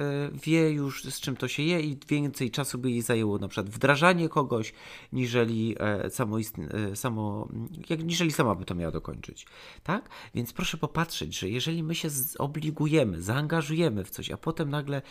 wie 0.44 0.72
już 0.72 1.04
z 1.04 1.20
czym 1.20 1.36
to 1.36 1.48
się 1.48 1.64
je 1.64 1.82
i 1.82 1.98
więcej 2.08 2.52
czasu 2.52 2.78
by 2.78 2.92
jej 2.92 3.02
zajęło 3.02 3.38
na 3.38 3.48
przykład 3.48 3.70
wdrażanie 3.70 4.30
kogoś, 4.30 4.74
niżeli 5.14 5.76
e, 5.80 6.10
samo, 6.10 6.38
e, 6.40 6.96
samo 6.96 7.48
jak, 7.90 8.04
niżeli 8.04 8.32
sama 8.32 8.56
by 8.56 8.66
to 8.66 8.76
miała 8.76 8.92
dokończyć. 8.92 9.46
Tak? 9.84 10.10
Więc 10.36 10.54
proszę 10.54 10.78
popatrzeć, 10.78 11.40
że 11.40 11.50
jeżeli 11.50 11.84
my 11.84 11.96
się 11.96 12.10
zobligujemy, 12.10 13.22
zaangażujemy 13.22 14.04
w 14.04 14.10
coś, 14.10 14.32
a 14.32 14.38
potem 14.38 14.70
nagle 14.70 15.02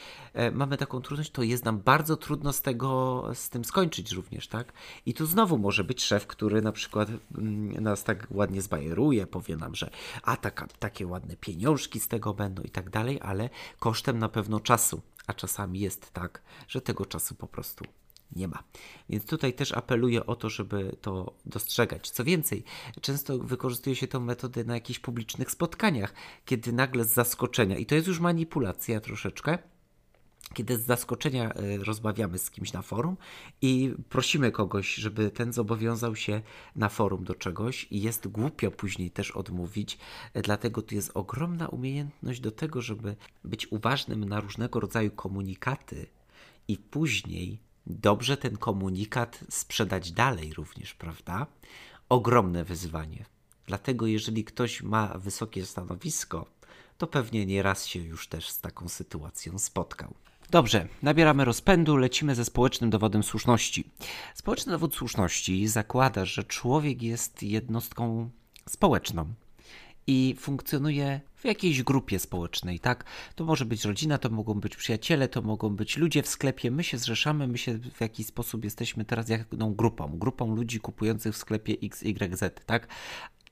mamy 0.53 0.77
taką 0.77 1.01
trudność, 1.01 1.31
to 1.31 1.43
jest 1.43 1.65
nam 1.65 1.79
bardzo 1.79 2.17
trudno 2.17 2.53
z 2.53 2.63
tego, 2.63 3.23
z 3.35 3.49
tym 3.49 3.65
skończyć 3.65 4.13
również, 4.13 4.49
tak? 4.49 4.73
I 5.07 5.15
tu 5.15 5.27
znowu 5.27 5.59
może 5.59 5.85
być 5.85 6.05
szef, 6.05 6.27
który 6.27 6.63
na 6.63 6.73
przykład 6.73 7.09
mm, 7.39 7.83
nas 7.83 8.05
tak 8.05 8.27
ładnie 8.31 8.63
zbajeruje, 8.63 9.27
powie 9.27 9.57
nam, 9.57 9.75
że 9.75 9.91
a 10.23 10.37
taka, 10.37 10.67
takie 10.79 11.07
ładne 11.07 11.37
pieniążki 11.37 12.01
z 12.01 12.09
tego 12.09 12.35
będą 12.35 12.63
i 12.63 12.71
tak 12.71 12.91
dalej, 12.91 13.19
ale 13.23 13.36
kosztem 13.79 14.19
na 14.19 14.29
pewno 14.29 14.61
czasu, 14.61 15.03
a 15.27 15.35
czasami 15.35 15.81
jest 15.81 16.11
tak, 16.11 16.43
że 16.69 16.81
tego 16.81 17.07
czasu 17.07 17.35
po 17.35 17.47
prostu 17.47 17.85
nie 18.33 18.49
ma. 18.49 18.63
Więc 19.09 19.27
tutaj 19.27 19.53
też 19.53 19.73
apeluję 19.73 20.27
o 20.27 20.37
to, 20.37 20.51
żeby 20.51 20.97
to 21.01 21.33
dostrzegać. 21.47 22.11
Co 22.11 22.25
więcej, 22.25 22.65
często 23.01 23.39
wykorzystuje 23.39 23.97
się 23.97 24.07
tę 24.07 24.21
metodę 24.21 24.65
na 24.65 24.75
jakichś 24.75 24.99
publicznych 24.99 25.51
spotkaniach, 25.51 26.15
kiedy 26.45 26.73
nagle 26.73 27.05
z 27.05 27.13
zaskoczenia, 27.13 27.79
i 27.79 27.87
to 27.87 27.95
jest 27.95 28.07
już 28.07 28.21
manipulacja 28.21 29.01
troszeczkę, 29.01 29.59
kiedy 30.55 30.79
z 30.79 30.87
zaskoczenia 30.87 31.53
e, 31.53 31.77
rozmawiamy 31.77 32.39
z 32.39 32.51
kimś 32.51 32.73
na 32.73 32.83
forum 32.83 33.17
i 33.63 33.95
prosimy 34.09 34.53
kogoś, 34.53 34.95
żeby 34.95 35.31
ten 35.31 35.53
zobowiązał 35.53 36.17
się 36.17 36.43
na 36.77 36.89
forum 36.89 37.25
do 37.25 37.35
czegoś 37.35 37.87
i 37.91 38.03
jest 38.03 38.29
głupio 38.29 38.71
później 38.71 39.11
też 39.11 39.31
odmówić, 39.31 39.99
e, 40.35 40.43
dlatego 40.43 40.83
tu 40.83 40.95
jest 40.95 41.11
ogromna 41.15 41.69
umiejętność 41.69 42.41
do 42.41 42.51
tego, 42.51 42.83
żeby 42.83 43.17
być 43.45 43.73
uważnym 43.73 44.25
na 44.25 44.41
różnego 44.41 44.81
rodzaju 44.81 45.11
komunikaty 45.11 46.07
i 46.69 46.79
później 46.79 47.59
dobrze 47.87 48.37
ten 48.37 48.57
komunikat 48.57 49.41
sprzedać 49.51 50.13
dalej 50.13 50.55
również, 50.55 50.95
prawda? 50.95 51.47
Ogromne 52.09 52.65
wyzwanie. 52.65 53.25
Dlatego 53.67 54.07
jeżeli 54.07 54.45
ktoś 54.45 54.83
ma 54.83 55.19
wysokie 55.19 55.67
stanowisko, 55.67 56.47
to 56.99 57.07
pewnie 57.07 57.47
nieraz 57.47 57.87
się 57.87 58.01
już 58.01 58.29
też 58.29 58.51
z 58.51 58.61
taką 58.61 58.89
sytuacją 58.89 59.59
spotkał. 59.59 60.15
Dobrze, 60.51 60.89
nabieramy 61.03 61.45
rozpędu, 61.45 61.97
lecimy 61.97 62.35
ze 62.35 62.45
społecznym 62.45 62.91
dowodem 62.91 63.23
słuszności. 63.23 63.91
Społeczny 64.35 64.73
dowód 64.73 64.95
słuszności 64.95 65.69
zakłada, 65.69 66.25
że 66.25 66.45
człowiek 66.45 67.03
jest 67.03 67.43
jednostką 67.43 68.31
społeczną 68.69 69.35
i 70.07 70.37
funkcjonuje 70.39 71.21
w 71.35 71.45
jakiejś 71.45 71.83
grupie 71.83 72.19
społecznej, 72.19 72.81
tak? 72.81 73.05
To 73.35 73.45
może 73.45 73.65
być 73.65 73.85
rodzina, 73.85 74.19
to 74.19 74.31
mogą 74.31 74.55
być 74.55 74.77
przyjaciele, 74.77 75.29
to 75.29 75.43
mogą 75.43 75.77
być 75.77 75.97
ludzie 75.97 76.23
w 76.23 76.29
sklepie. 76.29 76.71
My 76.71 76.85
się 76.85 76.99
zrzeszamy, 76.99 77.49
my 77.49 77.59
się 77.59 77.79
w 77.79 78.01
jakiś 78.01 78.27
sposób 78.27 78.65
jesteśmy 78.65 79.05
teraz 79.05 79.29
jedną 79.29 79.75
grupą, 79.75 80.19
grupą 80.19 80.57
ludzi 80.57 80.81
kupujących 80.81 81.35
w 81.35 81.39
sklepie 81.39 81.75
XYZ, 81.83 82.45
tak? 82.67 82.89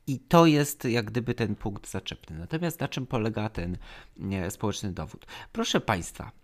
I 0.06 0.18
to 0.18 0.46
jest 0.46 0.84
jak 0.84 1.04
gdyby 1.04 1.34
ten 1.34 1.54
punkt 1.54 1.90
zaczepny. 1.90 2.38
Natomiast 2.38 2.80
na 2.80 2.88
czym 2.88 3.06
polega 3.06 3.48
ten 3.48 3.76
nie, 4.16 4.50
społeczny 4.50 4.92
dowód? 4.92 5.26
Proszę 5.52 5.80
Państwa, 5.80 6.43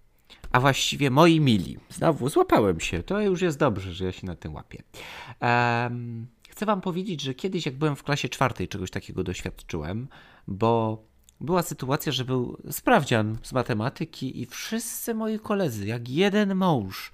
a 0.51 0.61
właściwie 0.61 1.11
moi 1.11 1.41
mili. 1.41 1.79
Znowu 1.91 2.29
złapałem 2.29 2.81
się, 2.81 3.03
to 3.03 3.21
już 3.21 3.43
jest 3.43 3.59
dobrze, 3.59 3.93
że 3.93 4.05
ja 4.05 4.13
się 4.13 4.27
na 4.27 4.37
tym 4.37 4.55
łapię. 4.55 4.83
Um, 5.41 6.27
chcę 6.49 6.67
Wam 6.67 6.81
powiedzieć, 6.81 7.21
że 7.21 7.35
kiedyś, 7.35 7.67
jak 7.67 7.79
byłem 7.79 7.97
w 7.97 8.03
klasie 8.03 8.29
czwartej, 8.29 8.69
czegoś 8.69 8.91
takiego 8.91 9.25
doświadczyłem, 9.25 10.09
bo 10.49 11.03
była 11.41 11.63
sytuacja, 11.63 12.13
że 12.13 12.25
był 12.25 12.57
sprawdzian 12.71 13.39
z 13.43 13.53
matematyki 13.53 14.41
i 14.41 14.47
wszyscy 14.47 15.15
moi 15.15 15.39
koledzy, 15.39 15.87
jak 15.87 16.09
jeden 16.09 16.55
mąż, 16.55 17.13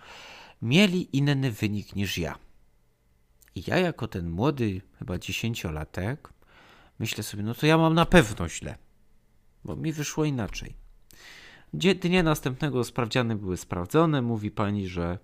mieli 0.62 1.16
inny 1.16 1.52
wynik 1.52 1.96
niż 1.96 2.18
ja. 2.18 2.38
I 3.54 3.62
ja 3.66 3.78
jako 3.78 4.08
ten 4.08 4.30
młody, 4.30 4.80
chyba 4.98 5.18
dziesięciolatek, 5.18 6.32
myślę 6.98 7.24
sobie, 7.24 7.42
no 7.42 7.54
to 7.54 7.66
ja 7.66 7.78
mam 7.78 7.94
na 7.94 8.06
pewno 8.06 8.48
źle, 8.48 8.78
bo 9.64 9.76
mi 9.76 9.92
wyszło 9.92 10.24
inaczej. 10.24 10.85
Dnia 11.76 12.22
następnego 12.22 12.84
sprawdziany 12.84 13.36
były 13.36 13.56
sprawdzone, 13.56 14.22
mówi 14.22 14.50
pani, 14.50 14.88
że 14.88 15.18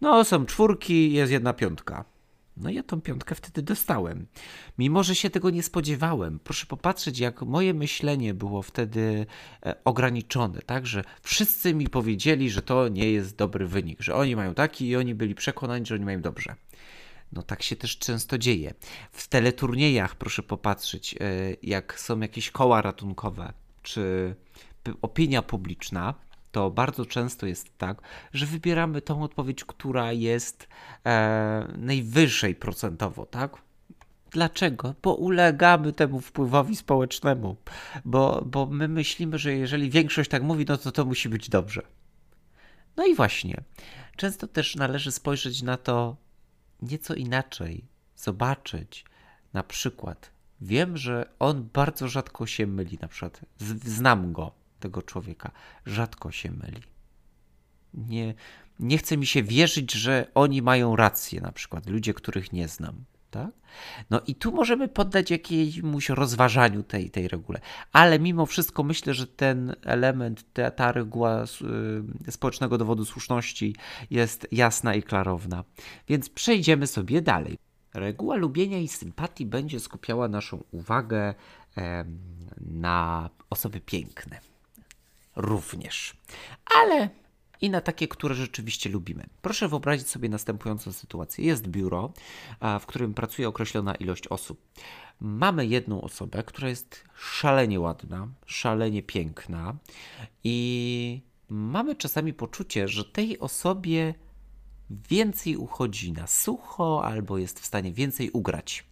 no 0.00 0.24
są 0.24 0.46
czwórki, 0.46 1.12
jest 1.12 1.32
jedna 1.32 1.52
piątka. 1.52 2.04
No 2.56 2.70
ja 2.70 2.82
tą 2.82 3.00
piątkę 3.00 3.34
wtedy 3.34 3.62
dostałem. 3.62 4.26
Mimo, 4.78 5.02
że 5.02 5.14
się 5.14 5.30
tego 5.30 5.50
nie 5.50 5.62
spodziewałem. 5.62 6.38
Proszę 6.44 6.66
popatrzeć, 6.66 7.18
jak 7.18 7.42
moje 7.42 7.74
myślenie 7.74 8.34
było 8.34 8.62
wtedy 8.62 9.26
e, 9.66 9.74
ograniczone, 9.84 10.62
tak? 10.62 10.86
Że 10.86 11.04
wszyscy 11.22 11.74
mi 11.74 11.88
powiedzieli, 11.88 12.50
że 12.50 12.62
to 12.62 12.88
nie 12.88 13.12
jest 13.12 13.36
dobry 13.36 13.66
wynik, 13.66 14.02
że 14.02 14.14
oni 14.14 14.36
mają 14.36 14.54
taki 14.54 14.88
i 14.88 14.96
oni 14.96 15.14
byli 15.14 15.34
przekonani, 15.34 15.86
że 15.86 15.94
oni 15.94 16.04
mają 16.04 16.20
dobrze. 16.20 16.54
No 17.32 17.42
tak 17.42 17.62
się 17.62 17.76
też 17.76 17.98
często 17.98 18.38
dzieje. 18.38 18.74
W 19.12 19.28
teleturniejach 19.28 20.14
proszę 20.14 20.42
popatrzeć, 20.42 21.14
e, 21.14 21.16
jak 21.62 22.00
są 22.00 22.20
jakieś 22.20 22.50
koła 22.50 22.82
ratunkowe, 22.82 23.52
czy 23.82 24.34
opinia 25.02 25.42
publiczna, 25.42 26.14
to 26.52 26.70
bardzo 26.70 27.06
często 27.06 27.46
jest 27.46 27.78
tak, 27.78 28.02
że 28.32 28.46
wybieramy 28.46 29.00
tą 29.00 29.22
odpowiedź, 29.22 29.64
która 29.64 30.12
jest 30.12 30.68
e, 31.06 31.68
najwyższej 31.78 32.54
procentowo, 32.54 33.26
tak? 33.26 33.56
Dlaczego? 34.30 34.94
Bo 35.02 35.14
ulegamy 35.14 35.92
temu 35.92 36.20
wpływowi 36.20 36.76
społecznemu, 36.76 37.56
bo, 38.04 38.42
bo 38.46 38.66
my 38.66 38.88
myślimy, 38.88 39.38
że 39.38 39.54
jeżeli 39.54 39.90
większość 39.90 40.30
tak 40.30 40.42
mówi, 40.42 40.64
no 40.68 40.76
to 40.76 40.92
to 40.92 41.04
musi 41.04 41.28
być 41.28 41.48
dobrze. 41.48 41.82
No 42.96 43.06
i 43.06 43.14
właśnie, 43.14 43.62
często 44.16 44.46
też 44.46 44.76
należy 44.76 45.12
spojrzeć 45.12 45.62
na 45.62 45.76
to 45.76 46.16
nieco 46.82 47.14
inaczej, 47.14 47.84
zobaczyć 48.16 49.04
na 49.52 49.62
przykład. 49.62 50.30
Wiem, 50.60 50.96
że 50.96 51.28
on 51.38 51.68
bardzo 51.72 52.08
rzadko 52.08 52.46
się 52.46 52.66
myli, 52.66 52.98
na 53.02 53.08
przykład 53.08 53.40
znam 53.84 54.32
go, 54.32 54.52
tego 54.80 55.02
człowieka. 55.02 55.50
Rzadko 55.86 56.30
się 56.30 56.50
myli. 56.50 56.82
Nie, 57.94 58.34
nie 58.80 58.98
chce 58.98 59.16
mi 59.16 59.26
się 59.26 59.42
wierzyć, 59.42 59.92
że 59.92 60.26
oni 60.34 60.62
mają 60.62 60.96
rację, 60.96 61.40
na 61.40 61.52
przykład 61.52 61.86
ludzie, 61.86 62.14
których 62.14 62.52
nie 62.52 62.68
znam. 62.68 63.04
Tak? 63.30 63.50
No 64.10 64.20
i 64.26 64.34
tu 64.34 64.52
możemy 64.52 64.88
poddać 64.88 65.30
jakiemuś 65.30 66.08
rozważaniu 66.08 66.82
tej, 66.82 67.10
tej 67.10 67.28
regule. 67.28 67.60
Ale 67.92 68.18
mimo 68.18 68.46
wszystko 68.46 68.82
myślę, 68.82 69.14
że 69.14 69.26
ten 69.26 69.74
element, 69.84 70.52
ta, 70.52 70.70
ta 70.70 70.92
reguła 70.92 71.44
y, 72.28 72.32
społecznego 72.32 72.78
dowodu 72.78 73.04
słuszności 73.04 73.76
jest 74.10 74.48
jasna 74.52 74.94
i 74.94 75.02
klarowna. 75.02 75.64
Więc 76.08 76.28
przejdziemy 76.28 76.86
sobie 76.86 77.22
dalej. 77.22 77.58
Reguła 77.94 78.36
lubienia 78.36 78.78
i 78.78 78.88
sympatii 78.88 79.46
będzie 79.46 79.80
skupiała 79.80 80.28
naszą 80.28 80.64
uwagę 80.70 81.34
na 82.60 83.30
osoby 83.50 83.80
piękne 83.80 84.40
również. 85.36 86.16
Ale 86.74 87.08
i 87.60 87.70
na 87.70 87.80
takie, 87.80 88.08
które 88.08 88.34
rzeczywiście 88.34 88.90
lubimy. 88.90 89.26
Proszę 89.42 89.68
wyobrazić 89.68 90.08
sobie 90.08 90.28
następującą 90.28 90.92
sytuację. 90.92 91.44
Jest 91.44 91.68
biuro, 91.68 92.12
w 92.80 92.86
którym 92.86 93.14
pracuje 93.14 93.48
określona 93.48 93.94
ilość 93.94 94.28
osób. 94.28 94.62
Mamy 95.20 95.66
jedną 95.66 96.00
osobę, 96.00 96.42
która 96.42 96.68
jest 96.68 97.04
szalenie 97.18 97.80
ładna, 97.80 98.28
szalenie 98.46 99.02
piękna 99.02 99.76
i 100.44 101.22
mamy 101.48 101.94
czasami 101.94 102.32
poczucie, 102.32 102.88
że 102.88 103.04
tej 103.04 103.38
osobie 103.38 104.14
więcej 104.90 105.56
uchodzi 105.56 106.12
na 106.12 106.26
sucho 106.26 107.04
albo 107.04 107.38
jest 107.38 107.60
w 107.60 107.66
stanie 107.66 107.92
więcej 107.92 108.30
ugrać. 108.30 108.84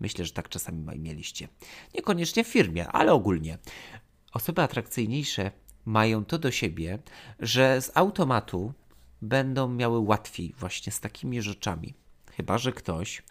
Myślę, 0.00 0.24
że 0.24 0.32
tak 0.32 0.48
czasami 0.48 0.98
mieliście. 0.98 1.48
Niekoniecznie 1.94 2.44
w 2.44 2.48
firmie, 2.48 2.88
ale 2.88 3.12
ogólnie. 3.12 3.58
Osoby 4.38 4.62
atrakcyjniejsze 4.62 5.50
mają 5.84 6.24
to 6.24 6.38
do 6.38 6.50
siebie, 6.50 6.98
że 7.40 7.82
z 7.82 7.90
automatu 7.94 8.72
będą 9.22 9.68
miały 9.68 9.98
łatwiej 9.98 10.54
właśnie 10.58 10.92
z 10.92 11.00
takimi 11.00 11.42
rzeczami. 11.42 11.94
Chyba, 12.30 12.58
że 12.58 12.72
ktoś 12.72 13.22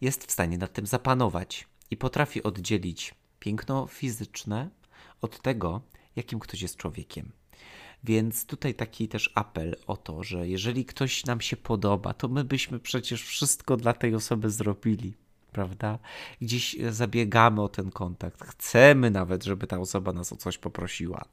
jest 0.00 0.26
w 0.26 0.32
stanie 0.32 0.58
nad 0.58 0.72
tym 0.72 0.86
zapanować 0.86 1.68
i 1.90 1.96
potrafi 1.96 2.42
oddzielić 2.42 3.14
piękno 3.40 3.86
fizyczne 3.86 4.70
od 5.20 5.42
tego, 5.42 5.80
jakim 6.16 6.38
ktoś 6.38 6.62
jest 6.62 6.76
człowiekiem. 6.76 7.32
Więc 8.04 8.46
tutaj 8.46 8.74
taki 8.74 9.08
też 9.08 9.32
apel 9.34 9.76
o 9.86 9.96
to, 9.96 10.22
że 10.22 10.48
jeżeli 10.48 10.84
ktoś 10.84 11.24
nam 11.24 11.40
się 11.40 11.56
podoba, 11.56 12.14
to 12.14 12.28
my 12.28 12.44
byśmy 12.44 12.80
przecież 12.80 13.22
wszystko 13.22 13.76
dla 13.76 13.92
tej 13.92 14.14
osoby 14.14 14.50
zrobili 14.50 15.14
prawda? 15.54 15.98
Gdzieś 16.40 16.76
zabiegamy 16.90 17.62
o 17.62 17.68
ten 17.68 17.90
kontakt, 17.90 18.44
chcemy 18.44 19.10
nawet, 19.10 19.44
żeby 19.44 19.66
ta 19.66 19.78
osoba 19.78 20.12
nas 20.12 20.32
o 20.32 20.36
coś 20.36 20.58
poprosiła. 20.58 21.24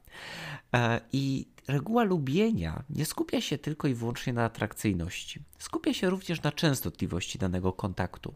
E, 0.74 1.00
I 1.12 1.46
reguła 1.68 2.04
lubienia 2.04 2.82
nie 2.90 3.06
skupia 3.06 3.40
się 3.40 3.58
tylko 3.58 3.88
i 3.88 3.94
wyłącznie 3.94 4.32
na 4.32 4.44
atrakcyjności, 4.44 5.42
skupia 5.58 5.94
się 5.94 6.10
również 6.10 6.42
na 6.42 6.52
częstotliwości 6.52 7.38
danego 7.38 7.72
kontaktu. 7.72 8.34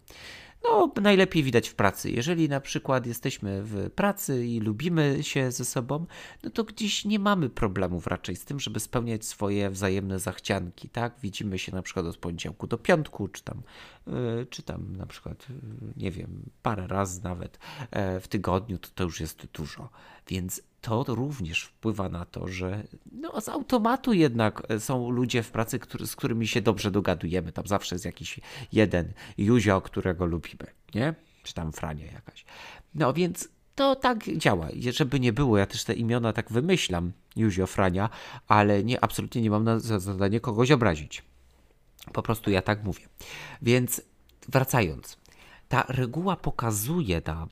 No, 0.65 0.93
najlepiej 1.03 1.43
widać 1.43 1.69
w 1.69 1.75
pracy. 1.75 2.11
Jeżeli 2.11 2.49
na 2.49 2.61
przykład 2.61 3.07
jesteśmy 3.07 3.63
w 3.63 3.91
pracy 3.91 4.47
i 4.47 4.61
lubimy 4.61 5.19
się 5.21 5.53
ze 5.53 5.65
sobą, 5.65 6.07
no 6.43 6.51
to 6.51 6.65
gdzieś 6.65 7.05
nie 7.05 7.19
mamy 7.19 7.51
problemów 7.51 8.07
raczej 8.07 8.37
z 8.37 8.45
tym, 8.45 8.61
żeby 8.61 8.81
spełniać 8.81 9.25
swoje 9.25 9.71
wzajemne 9.71 10.19
zachcianki, 10.19 10.89
tak? 10.89 11.15
Widzimy 11.23 11.59
się 11.59 11.73
na 11.73 11.83
przykład 11.83 12.07
od 12.07 12.17
poniedziałku 12.17 12.67
do 12.67 12.79
piątku, 12.79 13.29
czy 13.29 13.43
tam, 13.45 13.63
yy, 14.07 14.47
czy 14.51 14.63
tam 14.63 14.97
na 14.97 15.07
przykład, 15.07 15.49
yy, 15.49 15.57
nie 15.97 16.11
wiem, 16.11 16.43
parę 16.63 16.87
razy 16.87 17.25
nawet 17.25 17.59
yy, 17.93 18.21
w 18.21 18.29
tygodniu, 18.29 18.79
to 18.79 18.89
to 18.95 19.05
już 19.05 19.21
jest 19.21 19.47
dużo. 19.53 19.89
Więc 20.29 20.63
to 20.87 21.15
również 21.15 21.65
wpływa 21.65 22.09
na 22.09 22.25
to, 22.25 22.49
że 22.49 22.83
no, 23.13 23.41
z 23.41 23.49
automatu 23.49 24.13
jednak 24.13 24.63
są 24.79 25.11
ludzie 25.11 25.43
w 25.43 25.51
pracy, 25.51 25.79
który, 25.79 26.07
z 26.07 26.17
którymi 26.17 26.47
się 26.47 26.61
dobrze 26.61 26.91
dogadujemy. 26.91 27.53
Tam 27.53 27.67
zawsze 27.67 27.95
jest 27.95 28.05
jakiś 28.05 28.41
jeden 28.73 29.13
Juzio, 29.39 29.81
którego 29.81 30.27
lubimy, 30.27 30.67
nie? 30.95 31.15
Czy 31.43 31.55
tam 31.55 31.73
Frania 31.73 32.07
jakaś. 32.13 32.45
No 32.95 33.13
więc 33.13 33.49
to 33.75 33.97
tak 33.97 34.25
działa. 34.37 34.69
Żeby 34.91 35.21
nie 35.21 35.33
było, 35.33 35.59
ja 35.59 35.67
też 35.67 35.85
te 35.85 35.95
imiona 35.95 36.33
tak 36.33 36.53
wymyślam, 36.53 37.13
Juzio, 37.37 37.67
Frania, 37.67 38.11
ale 38.49 38.85
nie, 38.85 39.05
absolutnie 39.05 39.43
nie 39.43 39.51
mam 39.51 39.65
na 39.65 39.79
zadanie 39.79 40.41
kogoś 40.41 40.71
obrazić. 40.71 41.23
Po 42.13 42.23
prostu 42.23 42.51
ja 42.51 42.63
tak 42.63 42.85
mówię. 42.85 43.09
Więc 43.63 44.03
wracając, 44.49 45.17
ta 45.69 45.85
reguła 45.89 46.37
pokazuje 46.37 47.23
nam, 47.27 47.49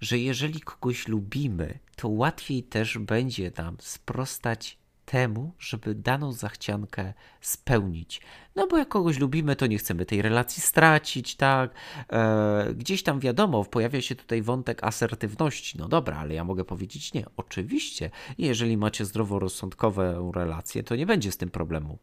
że 0.00 0.18
jeżeli 0.18 0.60
kogoś 0.60 1.08
lubimy, 1.08 1.78
to 1.96 2.08
łatwiej 2.08 2.62
też 2.62 2.98
będzie 2.98 3.52
nam 3.56 3.76
sprostać 3.80 4.78
temu, 5.08 5.52
żeby 5.58 5.94
daną 5.94 6.32
zachciankę 6.32 7.12
spełnić. 7.40 8.20
No 8.56 8.66
bo 8.66 8.78
jak 8.78 8.88
kogoś 8.88 9.18
lubimy, 9.18 9.56
to 9.56 9.66
nie 9.66 9.78
chcemy 9.78 10.06
tej 10.06 10.22
relacji 10.22 10.62
stracić, 10.62 11.36
tak? 11.36 11.74
E, 12.12 12.74
gdzieś 12.74 13.02
tam 13.02 13.20
wiadomo, 13.20 13.64
pojawia 13.64 14.00
się 14.00 14.14
tutaj 14.14 14.42
wątek 14.42 14.84
asertywności. 14.84 15.78
No 15.78 15.88
dobra, 15.88 16.16
ale 16.16 16.34
ja 16.34 16.44
mogę 16.44 16.64
powiedzieć 16.64 17.12
nie. 17.12 17.24
Oczywiście, 17.36 18.10
jeżeli 18.38 18.76
macie 18.76 19.04
zdroworozsądkowe 19.04 20.30
relacje, 20.34 20.82
to 20.82 20.96
nie 20.96 21.06
będzie 21.06 21.32
z 21.32 21.36
tym 21.36 21.50
problemu. 21.50 21.98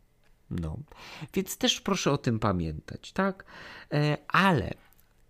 No, 0.49 0.77
więc 1.33 1.57
też 1.57 1.81
proszę 1.81 2.11
o 2.11 2.17
tym 2.17 2.39
pamiętać, 2.39 3.11
tak? 3.11 3.45
E, 3.93 4.17
ale 4.27 4.73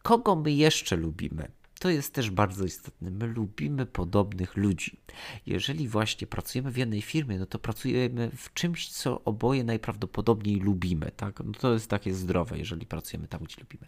kogo 0.02 0.36
my 0.36 0.52
jeszcze 0.52 0.96
lubimy? 0.96 1.52
To 1.80 1.90
jest 1.90 2.14
też 2.14 2.30
bardzo 2.30 2.66
istotne. 2.66 3.12
My 3.12 3.28
lubimy 3.28 3.86
podobnych 3.86 4.58
ludzi. 4.58 5.00
Jeżeli 5.46 5.88
właśnie 5.88 6.28
pracujemy 6.28 6.72
w 6.72 6.78
jednej 6.78 7.02
firmie, 7.02 7.40
no 7.40 7.46
to 7.46 7.60
pracujemy 7.60 8.32
w 8.38 8.54
czymś, 8.54 8.90
co 8.90 9.24
oboje 9.24 9.64
najprawdopodobniej 9.64 10.56
lubimy. 10.56 11.12
Tak? 11.12 11.40
No 11.40 11.52
to 11.52 11.74
jest 11.74 11.90
takie 11.90 12.14
zdrowe, 12.14 12.58
jeżeli 12.58 12.86
pracujemy 12.86 13.28
tam, 13.28 13.44
gdzie 13.44 13.56
lubimy. 13.62 13.88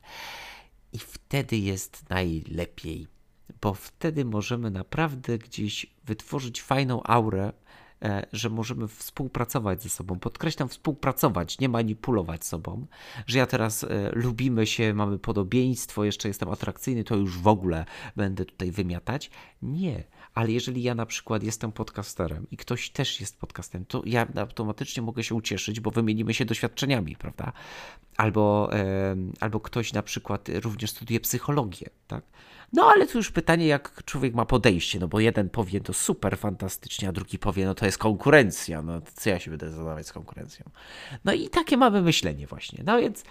I 0.93 0.99
wtedy 0.99 1.57
jest 1.57 2.09
najlepiej, 2.09 3.07
bo 3.61 3.73
wtedy 3.73 4.25
możemy 4.25 4.71
naprawdę 4.71 5.37
gdzieś 5.37 5.85
wytworzyć 6.05 6.61
fajną 6.61 7.03
aurę 7.03 7.53
że 8.33 8.49
możemy 8.49 8.87
współpracować 8.87 9.83
ze 9.83 9.89
sobą. 9.89 10.19
Podkreślam 10.19 10.69
współpracować, 10.69 11.59
nie 11.59 11.69
manipulować 11.69 12.45
sobą, 12.45 12.85
że 13.27 13.37
ja 13.39 13.45
teraz 13.45 13.83
e, 13.83 13.87
lubimy 14.13 14.67
się, 14.67 14.93
mamy 14.93 15.19
podobieństwo, 15.19 16.03
jeszcze 16.03 16.27
jestem 16.27 16.49
atrakcyjny, 16.49 17.03
to 17.03 17.15
już 17.15 17.37
w 17.37 17.47
ogóle 17.47 17.85
będę 18.15 18.45
tutaj 18.45 18.71
wymiatać. 18.71 19.31
Nie, 19.61 20.03
ale 20.37 20.51
jeżeli 20.51 20.83
ja 20.83 20.95
na 20.95 21.05
przykład 21.05 21.43
jestem 21.43 21.71
podcasterem 21.71 22.47
i 22.51 22.57
ktoś 22.57 22.89
też 22.89 23.19
jest 23.19 23.37
podcastem, 23.39 23.85
to 23.85 24.01
ja 24.05 24.27
automatycznie 24.35 25.03
mogę 25.03 25.23
się 25.23 25.35
ucieszyć, 25.35 25.79
bo 25.79 25.91
wymienimy 25.91 26.33
się 26.33 26.45
doświadczeniami, 26.45 27.15
prawda? 27.15 27.51
Albo, 28.17 28.69
albo 29.39 29.59
ktoś 29.59 29.93
na 29.93 30.03
przykład 30.03 30.49
również 30.61 30.91
studiuje 30.91 31.19
psychologię, 31.19 31.89
tak? 32.07 32.23
No 32.73 32.91
ale 32.95 33.07
tu 33.07 33.17
już 33.17 33.31
pytanie, 33.31 33.67
jak 33.67 34.03
człowiek 34.05 34.33
ma 34.33 34.45
podejście, 34.45 34.99
no 34.99 35.07
bo 35.07 35.19
jeden 35.19 35.49
powie 35.49 35.81
to 35.81 35.93
super 35.93 36.37
fantastycznie, 36.37 37.09
a 37.09 37.11
drugi 37.11 37.39
powie, 37.39 37.65
no 37.65 37.75
to 37.75 37.85
jest 37.85 37.97
konkurencja, 37.97 38.81
no 38.81 39.01
co 39.15 39.29
ja 39.29 39.39
się 39.39 39.51
będę 39.51 39.71
zadawać 39.71 40.07
z 40.07 40.13
konkurencją. 40.13 40.69
No 41.25 41.33
i 41.33 41.49
takie 41.49 41.77
mamy 41.77 42.01
myślenie 42.01 42.47
właśnie. 42.47 42.83
No 42.85 42.99
więc 42.99 43.23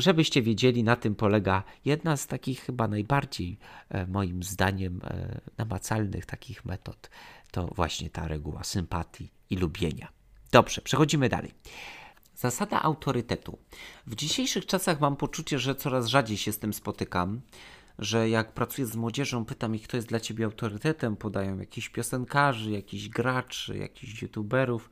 żebyście 0.00 0.42
wiedzieli, 0.42 0.84
na 0.84 0.96
tym 0.96 1.14
polega 1.14 1.62
jedna 1.84 2.16
z 2.16 2.26
takich 2.26 2.60
chyba 2.60 2.88
najbardziej, 2.88 3.58
e, 3.88 4.06
moim 4.06 4.42
zdaniem, 4.42 5.00
e, 5.04 5.40
namacalnych 5.58 6.26
takich 6.26 6.64
metod. 6.64 7.10
To 7.50 7.66
właśnie 7.66 8.10
ta 8.10 8.28
reguła 8.28 8.64
sympatii 8.64 9.30
i 9.50 9.56
lubienia. 9.56 10.08
Dobrze, 10.52 10.80
przechodzimy 10.80 11.28
dalej. 11.28 11.54
Zasada 12.34 12.82
autorytetu. 12.82 13.58
W 14.06 14.14
dzisiejszych 14.14 14.66
czasach 14.66 15.00
mam 15.00 15.16
poczucie, 15.16 15.58
że 15.58 15.74
coraz 15.74 16.06
rzadziej 16.06 16.36
się 16.36 16.52
z 16.52 16.58
tym 16.58 16.72
spotykam, 16.72 17.40
że 17.98 18.28
jak 18.28 18.52
pracuję 18.52 18.86
z 18.86 18.96
młodzieżą, 18.96 19.44
pytam 19.44 19.74
ich, 19.74 19.82
kto 19.82 19.96
jest 19.96 20.08
dla 20.08 20.20
ciebie 20.20 20.44
autorytetem, 20.44 21.16
podają 21.16 21.58
jakichś 21.58 21.88
piosenkarzy, 21.88 22.70
jakichś 22.70 23.08
graczy, 23.08 23.78
jakichś 23.78 24.22
youtuberów. 24.22 24.90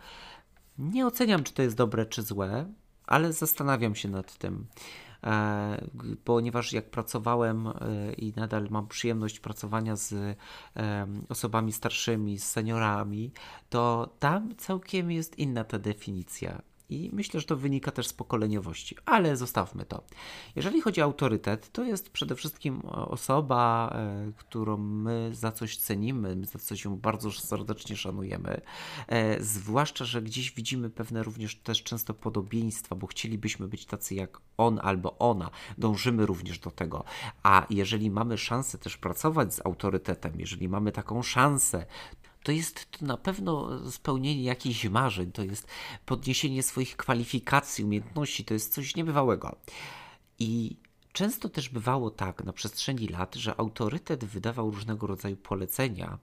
Nie 0.78 1.06
oceniam, 1.06 1.44
czy 1.44 1.54
to 1.54 1.62
jest 1.62 1.76
dobre, 1.76 2.06
czy 2.06 2.22
złe, 2.22 2.72
ale 3.06 3.32
zastanawiam 3.32 3.94
się 3.94 4.08
nad 4.08 4.38
tym. 4.38 4.66
E, 5.24 5.86
ponieważ 6.24 6.72
jak 6.72 6.90
pracowałem 6.90 7.66
e, 7.66 7.72
i 8.12 8.32
nadal 8.36 8.68
mam 8.70 8.88
przyjemność 8.88 9.40
pracowania 9.40 9.96
z 9.96 10.38
osobami 11.28 11.72
starszymi, 11.72 12.38
z 12.38 12.50
seniorami, 12.50 13.32
to 13.70 14.14
tam 14.18 14.56
całkiem 14.56 15.10
jest 15.10 15.38
inna 15.38 15.64
ta 15.64 15.78
definicja. 15.78 16.62
I 16.88 17.10
myślę, 17.12 17.40
że 17.40 17.46
to 17.46 17.56
wynika 17.56 17.90
też 17.90 18.06
z 18.06 18.12
pokoleniowości, 18.12 18.96
ale 19.06 19.36
zostawmy 19.36 19.84
to. 19.84 20.02
Jeżeli 20.56 20.80
chodzi 20.80 21.00
o 21.00 21.04
autorytet, 21.04 21.72
to 21.72 21.84
jest 21.84 22.10
przede 22.10 22.34
wszystkim 22.34 22.80
osoba, 22.86 23.92
e, 23.94 24.32
którą 24.36 24.76
my 24.76 25.30
za 25.34 25.52
coś 25.52 25.76
cenimy, 25.76 26.36
my 26.36 26.46
za 26.46 26.58
coś 26.58 26.84
ją 26.84 26.96
bardzo 26.96 27.32
serdecznie 27.32 27.96
szanujemy. 27.96 28.60
E, 29.08 29.42
zwłaszcza, 29.42 30.04
że 30.04 30.22
gdzieś 30.22 30.50
widzimy 30.52 30.90
pewne 30.90 31.22
również 31.22 31.56
też 31.56 31.82
często 31.82 32.14
podobieństwa, 32.14 32.94
bo 32.94 33.06
chcielibyśmy 33.06 33.68
być 33.68 33.86
tacy 33.86 34.14
jak 34.14 34.40
on 34.56 34.80
albo 34.82 35.18
ona. 35.18 35.50
Dążymy 35.78 36.26
również 36.26 36.58
do 36.58 36.70
tego. 36.70 37.04
A 37.42 37.66
jeżeli 37.70 38.10
mamy 38.10 38.38
szansę 38.38 38.78
też 38.78 38.96
pracować 38.96 39.54
z 39.54 39.66
autorytetem, 39.66 40.32
jeżeli 40.38 40.68
mamy 40.68 40.92
taką 40.92 41.22
szansę, 41.22 41.86
to 42.46 42.52
jest 42.52 42.90
to 42.90 43.06
na 43.06 43.16
pewno 43.16 43.70
spełnienie 43.90 44.42
jakichś 44.42 44.84
marzeń, 44.84 45.32
to 45.32 45.44
jest 45.44 45.66
podniesienie 46.06 46.62
swoich 46.62 46.96
kwalifikacji, 46.96 47.84
umiejętności, 47.84 48.44
to 48.44 48.54
jest 48.54 48.74
coś 48.74 48.96
niebywałego. 48.96 49.56
I 50.38 50.76
często 51.12 51.48
też 51.48 51.68
bywało 51.68 52.10
tak 52.10 52.44
na 52.44 52.52
przestrzeni 52.52 53.08
lat, 53.08 53.34
że 53.34 53.60
autorytet 53.60 54.24
wydawał 54.24 54.70
różnego 54.70 55.06
rodzaju 55.06 55.36
polecenia, 55.36 56.18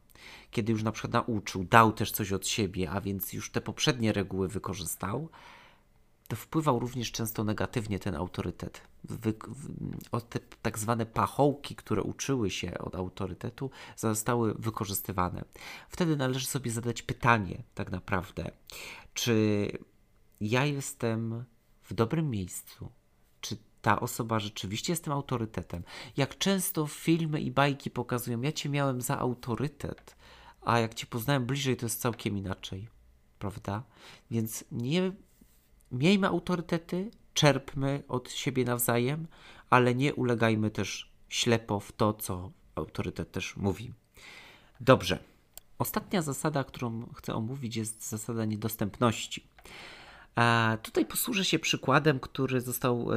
kiedy 0.51 0.71
już 0.71 0.83
na 0.83 0.91
przykład 0.91 1.13
nauczył, 1.13 1.63
dał 1.63 1.91
też 1.91 2.11
coś 2.11 2.31
od 2.31 2.47
siebie, 2.47 2.91
a 2.91 3.01
więc 3.01 3.33
już 3.33 3.51
te 3.51 3.61
poprzednie 3.61 4.13
reguły 4.13 4.47
wykorzystał 4.47 5.29
wpływał 6.35 6.79
również 6.79 7.11
często 7.11 7.43
negatywnie 7.43 7.99
ten 7.99 8.15
autorytet. 8.15 8.81
Wy, 9.03 9.33
w, 9.47 10.21
te 10.29 10.39
tak 10.61 10.79
zwane 10.79 11.05
pachołki, 11.05 11.75
które 11.75 12.03
uczyły 12.03 12.51
się 12.51 12.77
od 12.77 12.95
autorytetu, 12.95 13.71
zostały 13.97 14.53
wykorzystywane. 14.53 15.45
Wtedy 15.89 16.17
należy 16.17 16.45
sobie 16.45 16.71
zadać 16.71 17.01
pytanie, 17.01 17.63
tak 17.73 17.91
naprawdę, 17.91 18.51
czy 19.13 19.67
ja 20.41 20.65
jestem 20.65 21.43
w 21.83 21.93
dobrym 21.93 22.29
miejscu? 22.29 22.91
Czy 23.41 23.57
ta 23.81 23.99
osoba 23.99 24.39
rzeczywiście 24.39 24.93
jest 24.93 25.03
tym 25.03 25.13
autorytetem? 25.13 25.83
Jak 26.17 26.37
często 26.37 26.87
filmy 26.87 27.41
i 27.41 27.51
bajki 27.51 27.91
pokazują, 27.91 28.41
ja 28.41 28.51
cię 28.51 28.69
miałem 28.69 29.01
za 29.01 29.19
autorytet, 29.19 30.15
a 30.61 30.79
jak 30.79 30.93
cię 30.93 31.05
poznałem 31.05 31.45
bliżej, 31.45 31.77
to 31.77 31.85
jest 31.85 32.01
całkiem 32.01 32.37
inaczej, 32.37 32.87
prawda? 33.39 33.83
Więc 34.31 34.63
nie 34.71 35.11
miejmy 35.93 36.27
autorytety, 36.27 37.11
czerpmy 37.33 38.03
od 38.07 38.31
siebie 38.31 38.65
nawzajem, 38.65 39.27
ale 39.69 39.95
nie 39.95 40.13
ulegajmy 40.13 40.71
też 40.71 41.11
ślepo 41.29 41.79
w 41.79 41.91
to, 41.91 42.13
co 42.13 42.51
autorytet 42.75 43.31
też 43.31 43.57
mówi. 43.57 43.93
Dobrze. 44.79 45.19
Ostatnia 45.79 46.21
zasada, 46.21 46.63
którą 46.63 47.07
chcę 47.15 47.35
omówić, 47.35 47.75
jest 47.75 48.09
zasada 48.09 48.45
niedostępności. 48.45 49.47
A 50.35 50.77
tutaj 50.83 51.05
posłużę 51.05 51.45
się 51.45 51.59
przykładem, 51.59 52.19
który 52.19 52.61
został 52.61 53.07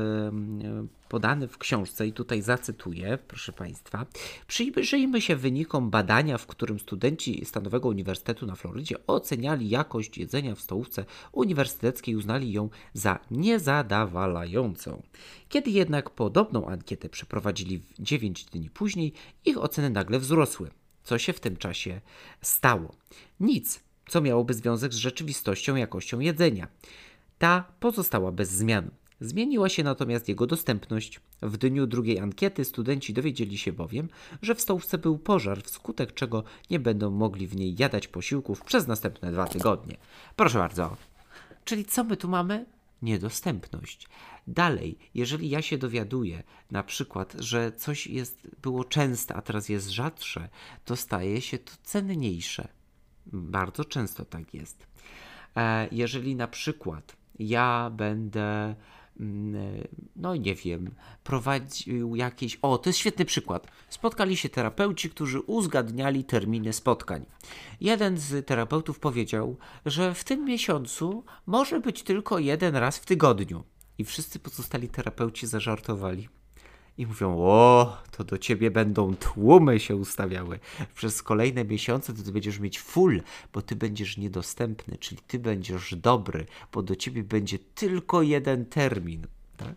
podany 1.09 1.48
w 1.48 1.59
książce 1.59 2.07
i 2.07 2.12
tutaj 2.12 2.42
zacytuję, 2.42 3.18
proszę 3.29 3.52
Państwa. 3.52 4.07
Przyjrzyjmy 4.46 5.20
się 5.20 5.37
wynikom 5.37 5.90
badania, 5.90 6.38
w 6.38 6.46
którym 6.46 6.79
studenci 6.79 7.44
Stanowego 7.44 7.88
Uniwersytetu 7.88 8.46
na 8.46 8.55
Florydzie 8.55 9.07
oceniali 9.07 9.68
jakość 9.68 10.18
jedzenia 10.18 10.55
w 10.55 10.61
stołówce 10.61 11.05
uniwersyteckiej 11.33 12.14
i 12.14 12.16
uznali 12.16 12.52
ją 12.52 12.68
za 12.94 13.18
niezadawalającą. 13.31 15.02
Kiedy 15.48 15.70
jednak 15.70 16.11
podobną 16.11 16.66
ankietę 16.66 17.09
przeprowadzili 17.09 17.83
9 17.98 18.44
dni 18.44 18.70
później, 18.70 19.12
ich 19.44 19.59
oceny 19.59 19.90
nagle 19.90 20.18
wzrosły. 20.18 20.70
Co 21.02 21.18
się 21.18 21.33
w 21.33 21.40
tym 21.40 21.57
czasie 21.57 22.00
stało? 22.40 22.94
Nic, 23.40 23.81
co 24.08 24.20
miałoby 24.20 24.54
związek 24.54 24.94
z 24.94 24.96
rzeczywistością 24.96 25.76
jakością 25.76 26.20
jedzenia. 26.20 26.68
Ta 27.38 27.64
pozostała 27.80 28.32
bez 28.32 28.50
zmian. 28.50 28.90
Zmieniła 29.20 29.68
się 29.68 29.84
natomiast 29.84 30.28
jego 30.28 30.46
dostępność. 30.46 31.20
W 31.42 31.56
dniu 31.56 31.86
drugiej 31.86 32.18
ankiety 32.18 32.64
studenci 32.64 33.14
dowiedzieli 33.14 33.58
się 33.58 33.72
bowiem, 33.72 34.08
że 34.42 34.54
w 34.54 34.60
stołówce 34.60 34.98
był 34.98 35.18
pożar, 35.18 35.62
wskutek 35.62 36.14
czego 36.14 36.44
nie 36.70 36.80
będą 36.80 37.10
mogli 37.10 37.46
w 37.46 37.56
niej 37.56 37.74
jadać 37.78 38.08
posiłków 38.08 38.62
przez 38.62 38.86
następne 38.86 39.32
dwa 39.32 39.46
tygodnie. 39.46 39.96
Proszę 40.36 40.58
bardzo. 40.58 40.96
Czyli 41.64 41.84
co 41.84 42.04
my 42.04 42.16
tu 42.16 42.28
mamy? 42.28 42.66
Niedostępność. 43.02 44.08
Dalej, 44.46 44.98
jeżeli 45.14 45.50
ja 45.50 45.62
się 45.62 45.78
dowiaduję 45.78 46.42
na 46.70 46.82
przykład, 46.82 47.36
że 47.38 47.72
coś 47.72 48.06
jest, 48.06 48.48
było 48.62 48.84
częste, 48.84 49.34
a 49.34 49.42
teraz 49.42 49.68
jest 49.68 49.88
rzadsze, 49.88 50.48
to 50.84 50.96
staje 50.96 51.40
się 51.40 51.58
to 51.58 51.72
cenniejsze. 51.82 52.68
Bardzo 53.32 53.84
często 53.84 54.24
tak 54.24 54.54
jest. 54.54 54.86
E, 55.56 55.88
jeżeli 55.92 56.36
na 56.36 56.48
przykład 56.48 57.16
ja 57.38 57.90
będę, 57.90 58.74
mm, 59.20 59.86
no 60.16 60.36
nie 60.36 60.54
wiem, 60.54 60.94
prowadził 61.24 62.16
jakieś. 62.16 62.58
O, 62.62 62.78
to 62.78 62.88
jest 62.88 62.98
świetny 62.98 63.24
przykład. 63.24 63.66
Spotkali 63.88 64.36
się 64.36 64.48
terapeuci, 64.48 65.10
którzy 65.10 65.40
uzgadniali 65.40 66.24
terminy 66.24 66.72
spotkań. 66.72 67.26
Jeden 67.80 68.18
z 68.18 68.46
terapeutów 68.46 68.98
powiedział, 68.98 69.56
że 69.86 70.14
w 70.14 70.24
tym 70.24 70.44
miesiącu 70.44 71.24
może 71.46 71.80
być 71.80 72.02
tylko 72.02 72.38
jeden 72.38 72.76
raz 72.76 72.98
w 72.98 73.06
tygodniu. 73.06 73.64
I 73.98 74.04
wszyscy 74.04 74.38
pozostali 74.38 74.88
terapeuci 74.88 75.46
zażartowali 75.46 76.28
i 76.98 77.06
mówią: 77.06 77.37
O, 77.38 77.96
to 78.11 78.24
do 78.24 78.38
ciebie 78.38 78.70
będą 78.70 79.16
tłumy 79.16 79.80
się 79.80 79.96
ustawiały. 79.96 80.59
Przez 80.94 81.22
kolejne 81.22 81.64
miesiące 81.64 82.14
to 82.14 82.22
ty 82.22 82.32
będziesz 82.32 82.59
mieć 82.59 82.80
full, 82.80 83.22
bo 83.52 83.62
ty 83.62 83.76
będziesz 83.76 84.16
niedostępny, 84.16 84.96
czyli 84.98 85.20
ty 85.26 85.38
będziesz 85.38 85.94
dobry, 85.94 86.46
bo 86.72 86.82
do 86.82 86.96
ciebie 86.96 87.24
będzie 87.24 87.59
tylko 87.59 88.22
jeden 88.22 88.66
termin. 88.66 89.26
Tak? 89.56 89.74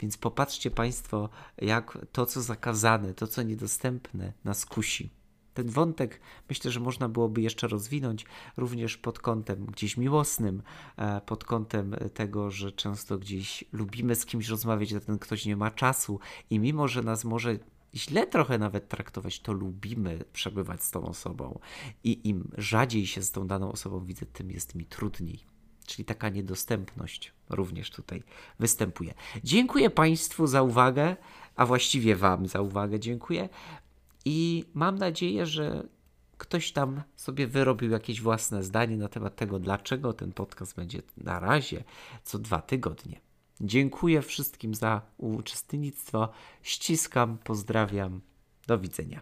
Więc 0.00 0.16
popatrzcie 0.16 0.70
Państwo, 0.70 1.28
jak 1.58 1.98
to, 2.12 2.26
co 2.26 2.42
zakazane, 2.42 3.14
to, 3.14 3.26
co 3.26 3.42
niedostępne, 3.42 4.32
nas 4.44 4.66
kusi 4.66 5.19
ten 5.62 5.70
wątek 5.70 6.20
myślę, 6.48 6.70
że 6.70 6.80
można 6.80 7.08
byłoby 7.08 7.40
jeszcze 7.40 7.68
rozwinąć 7.68 8.24
również 8.56 8.96
pod 8.96 9.18
kątem 9.18 9.66
gdzieś 9.66 9.96
miłosnym, 9.96 10.62
e, 10.96 11.20
pod 11.20 11.44
kątem 11.44 11.96
tego, 12.14 12.50
że 12.50 12.72
często 12.72 13.18
gdzieś 13.18 13.64
lubimy 13.72 14.14
z 14.14 14.26
kimś 14.26 14.48
rozmawiać, 14.48 14.92
a 14.92 15.00
ten 15.00 15.18
ktoś 15.18 15.46
nie 15.46 15.56
ma 15.56 15.70
czasu 15.70 16.20
i 16.50 16.58
mimo, 16.58 16.88
że 16.88 17.02
nas 17.02 17.24
może 17.24 17.58
źle 17.94 18.26
trochę 18.26 18.58
nawet 18.58 18.88
traktować, 18.88 19.40
to 19.40 19.52
lubimy 19.52 20.24
przebywać 20.32 20.82
z 20.82 20.90
tą 20.90 21.02
osobą 21.02 21.58
i 22.04 22.28
im 22.28 22.50
rzadziej 22.58 23.06
się 23.06 23.22
z 23.22 23.30
tą 23.30 23.46
daną 23.46 23.72
osobą 23.72 24.04
widzę, 24.04 24.26
tym 24.26 24.50
jest 24.50 24.74
mi 24.74 24.84
trudniej. 24.84 25.44
Czyli 25.86 26.04
taka 26.04 26.28
niedostępność 26.28 27.32
również 27.48 27.90
tutaj 27.90 28.22
występuje. 28.58 29.14
Dziękuję 29.44 29.90
Państwu 29.90 30.46
za 30.46 30.62
uwagę, 30.62 31.16
a 31.56 31.66
właściwie 31.66 32.16
Wam 32.16 32.46
za 32.46 32.60
uwagę 32.60 33.00
dziękuję. 33.00 33.48
I 34.24 34.64
mam 34.74 34.98
nadzieję, 34.98 35.46
że 35.46 35.88
ktoś 36.38 36.72
tam 36.72 37.02
sobie 37.16 37.46
wyrobił 37.46 37.90
jakieś 37.90 38.20
własne 38.20 38.62
zdanie 38.62 38.96
na 38.96 39.08
temat 39.08 39.36
tego, 39.36 39.58
dlaczego 39.58 40.12
ten 40.12 40.32
podcast 40.32 40.76
będzie 40.76 41.02
na 41.16 41.40
razie 41.40 41.84
co 42.24 42.38
dwa 42.38 42.62
tygodnie. 42.62 43.20
Dziękuję 43.60 44.22
wszystkim 44.22 44.74
za 44.74 45.02
uczestnictwo. 45.16 46.28
Ściskam, 46.62 47.38
pozdrawiam. 47.44 48.20
Do 48.66 48.78
widzenia. 48.78 49.20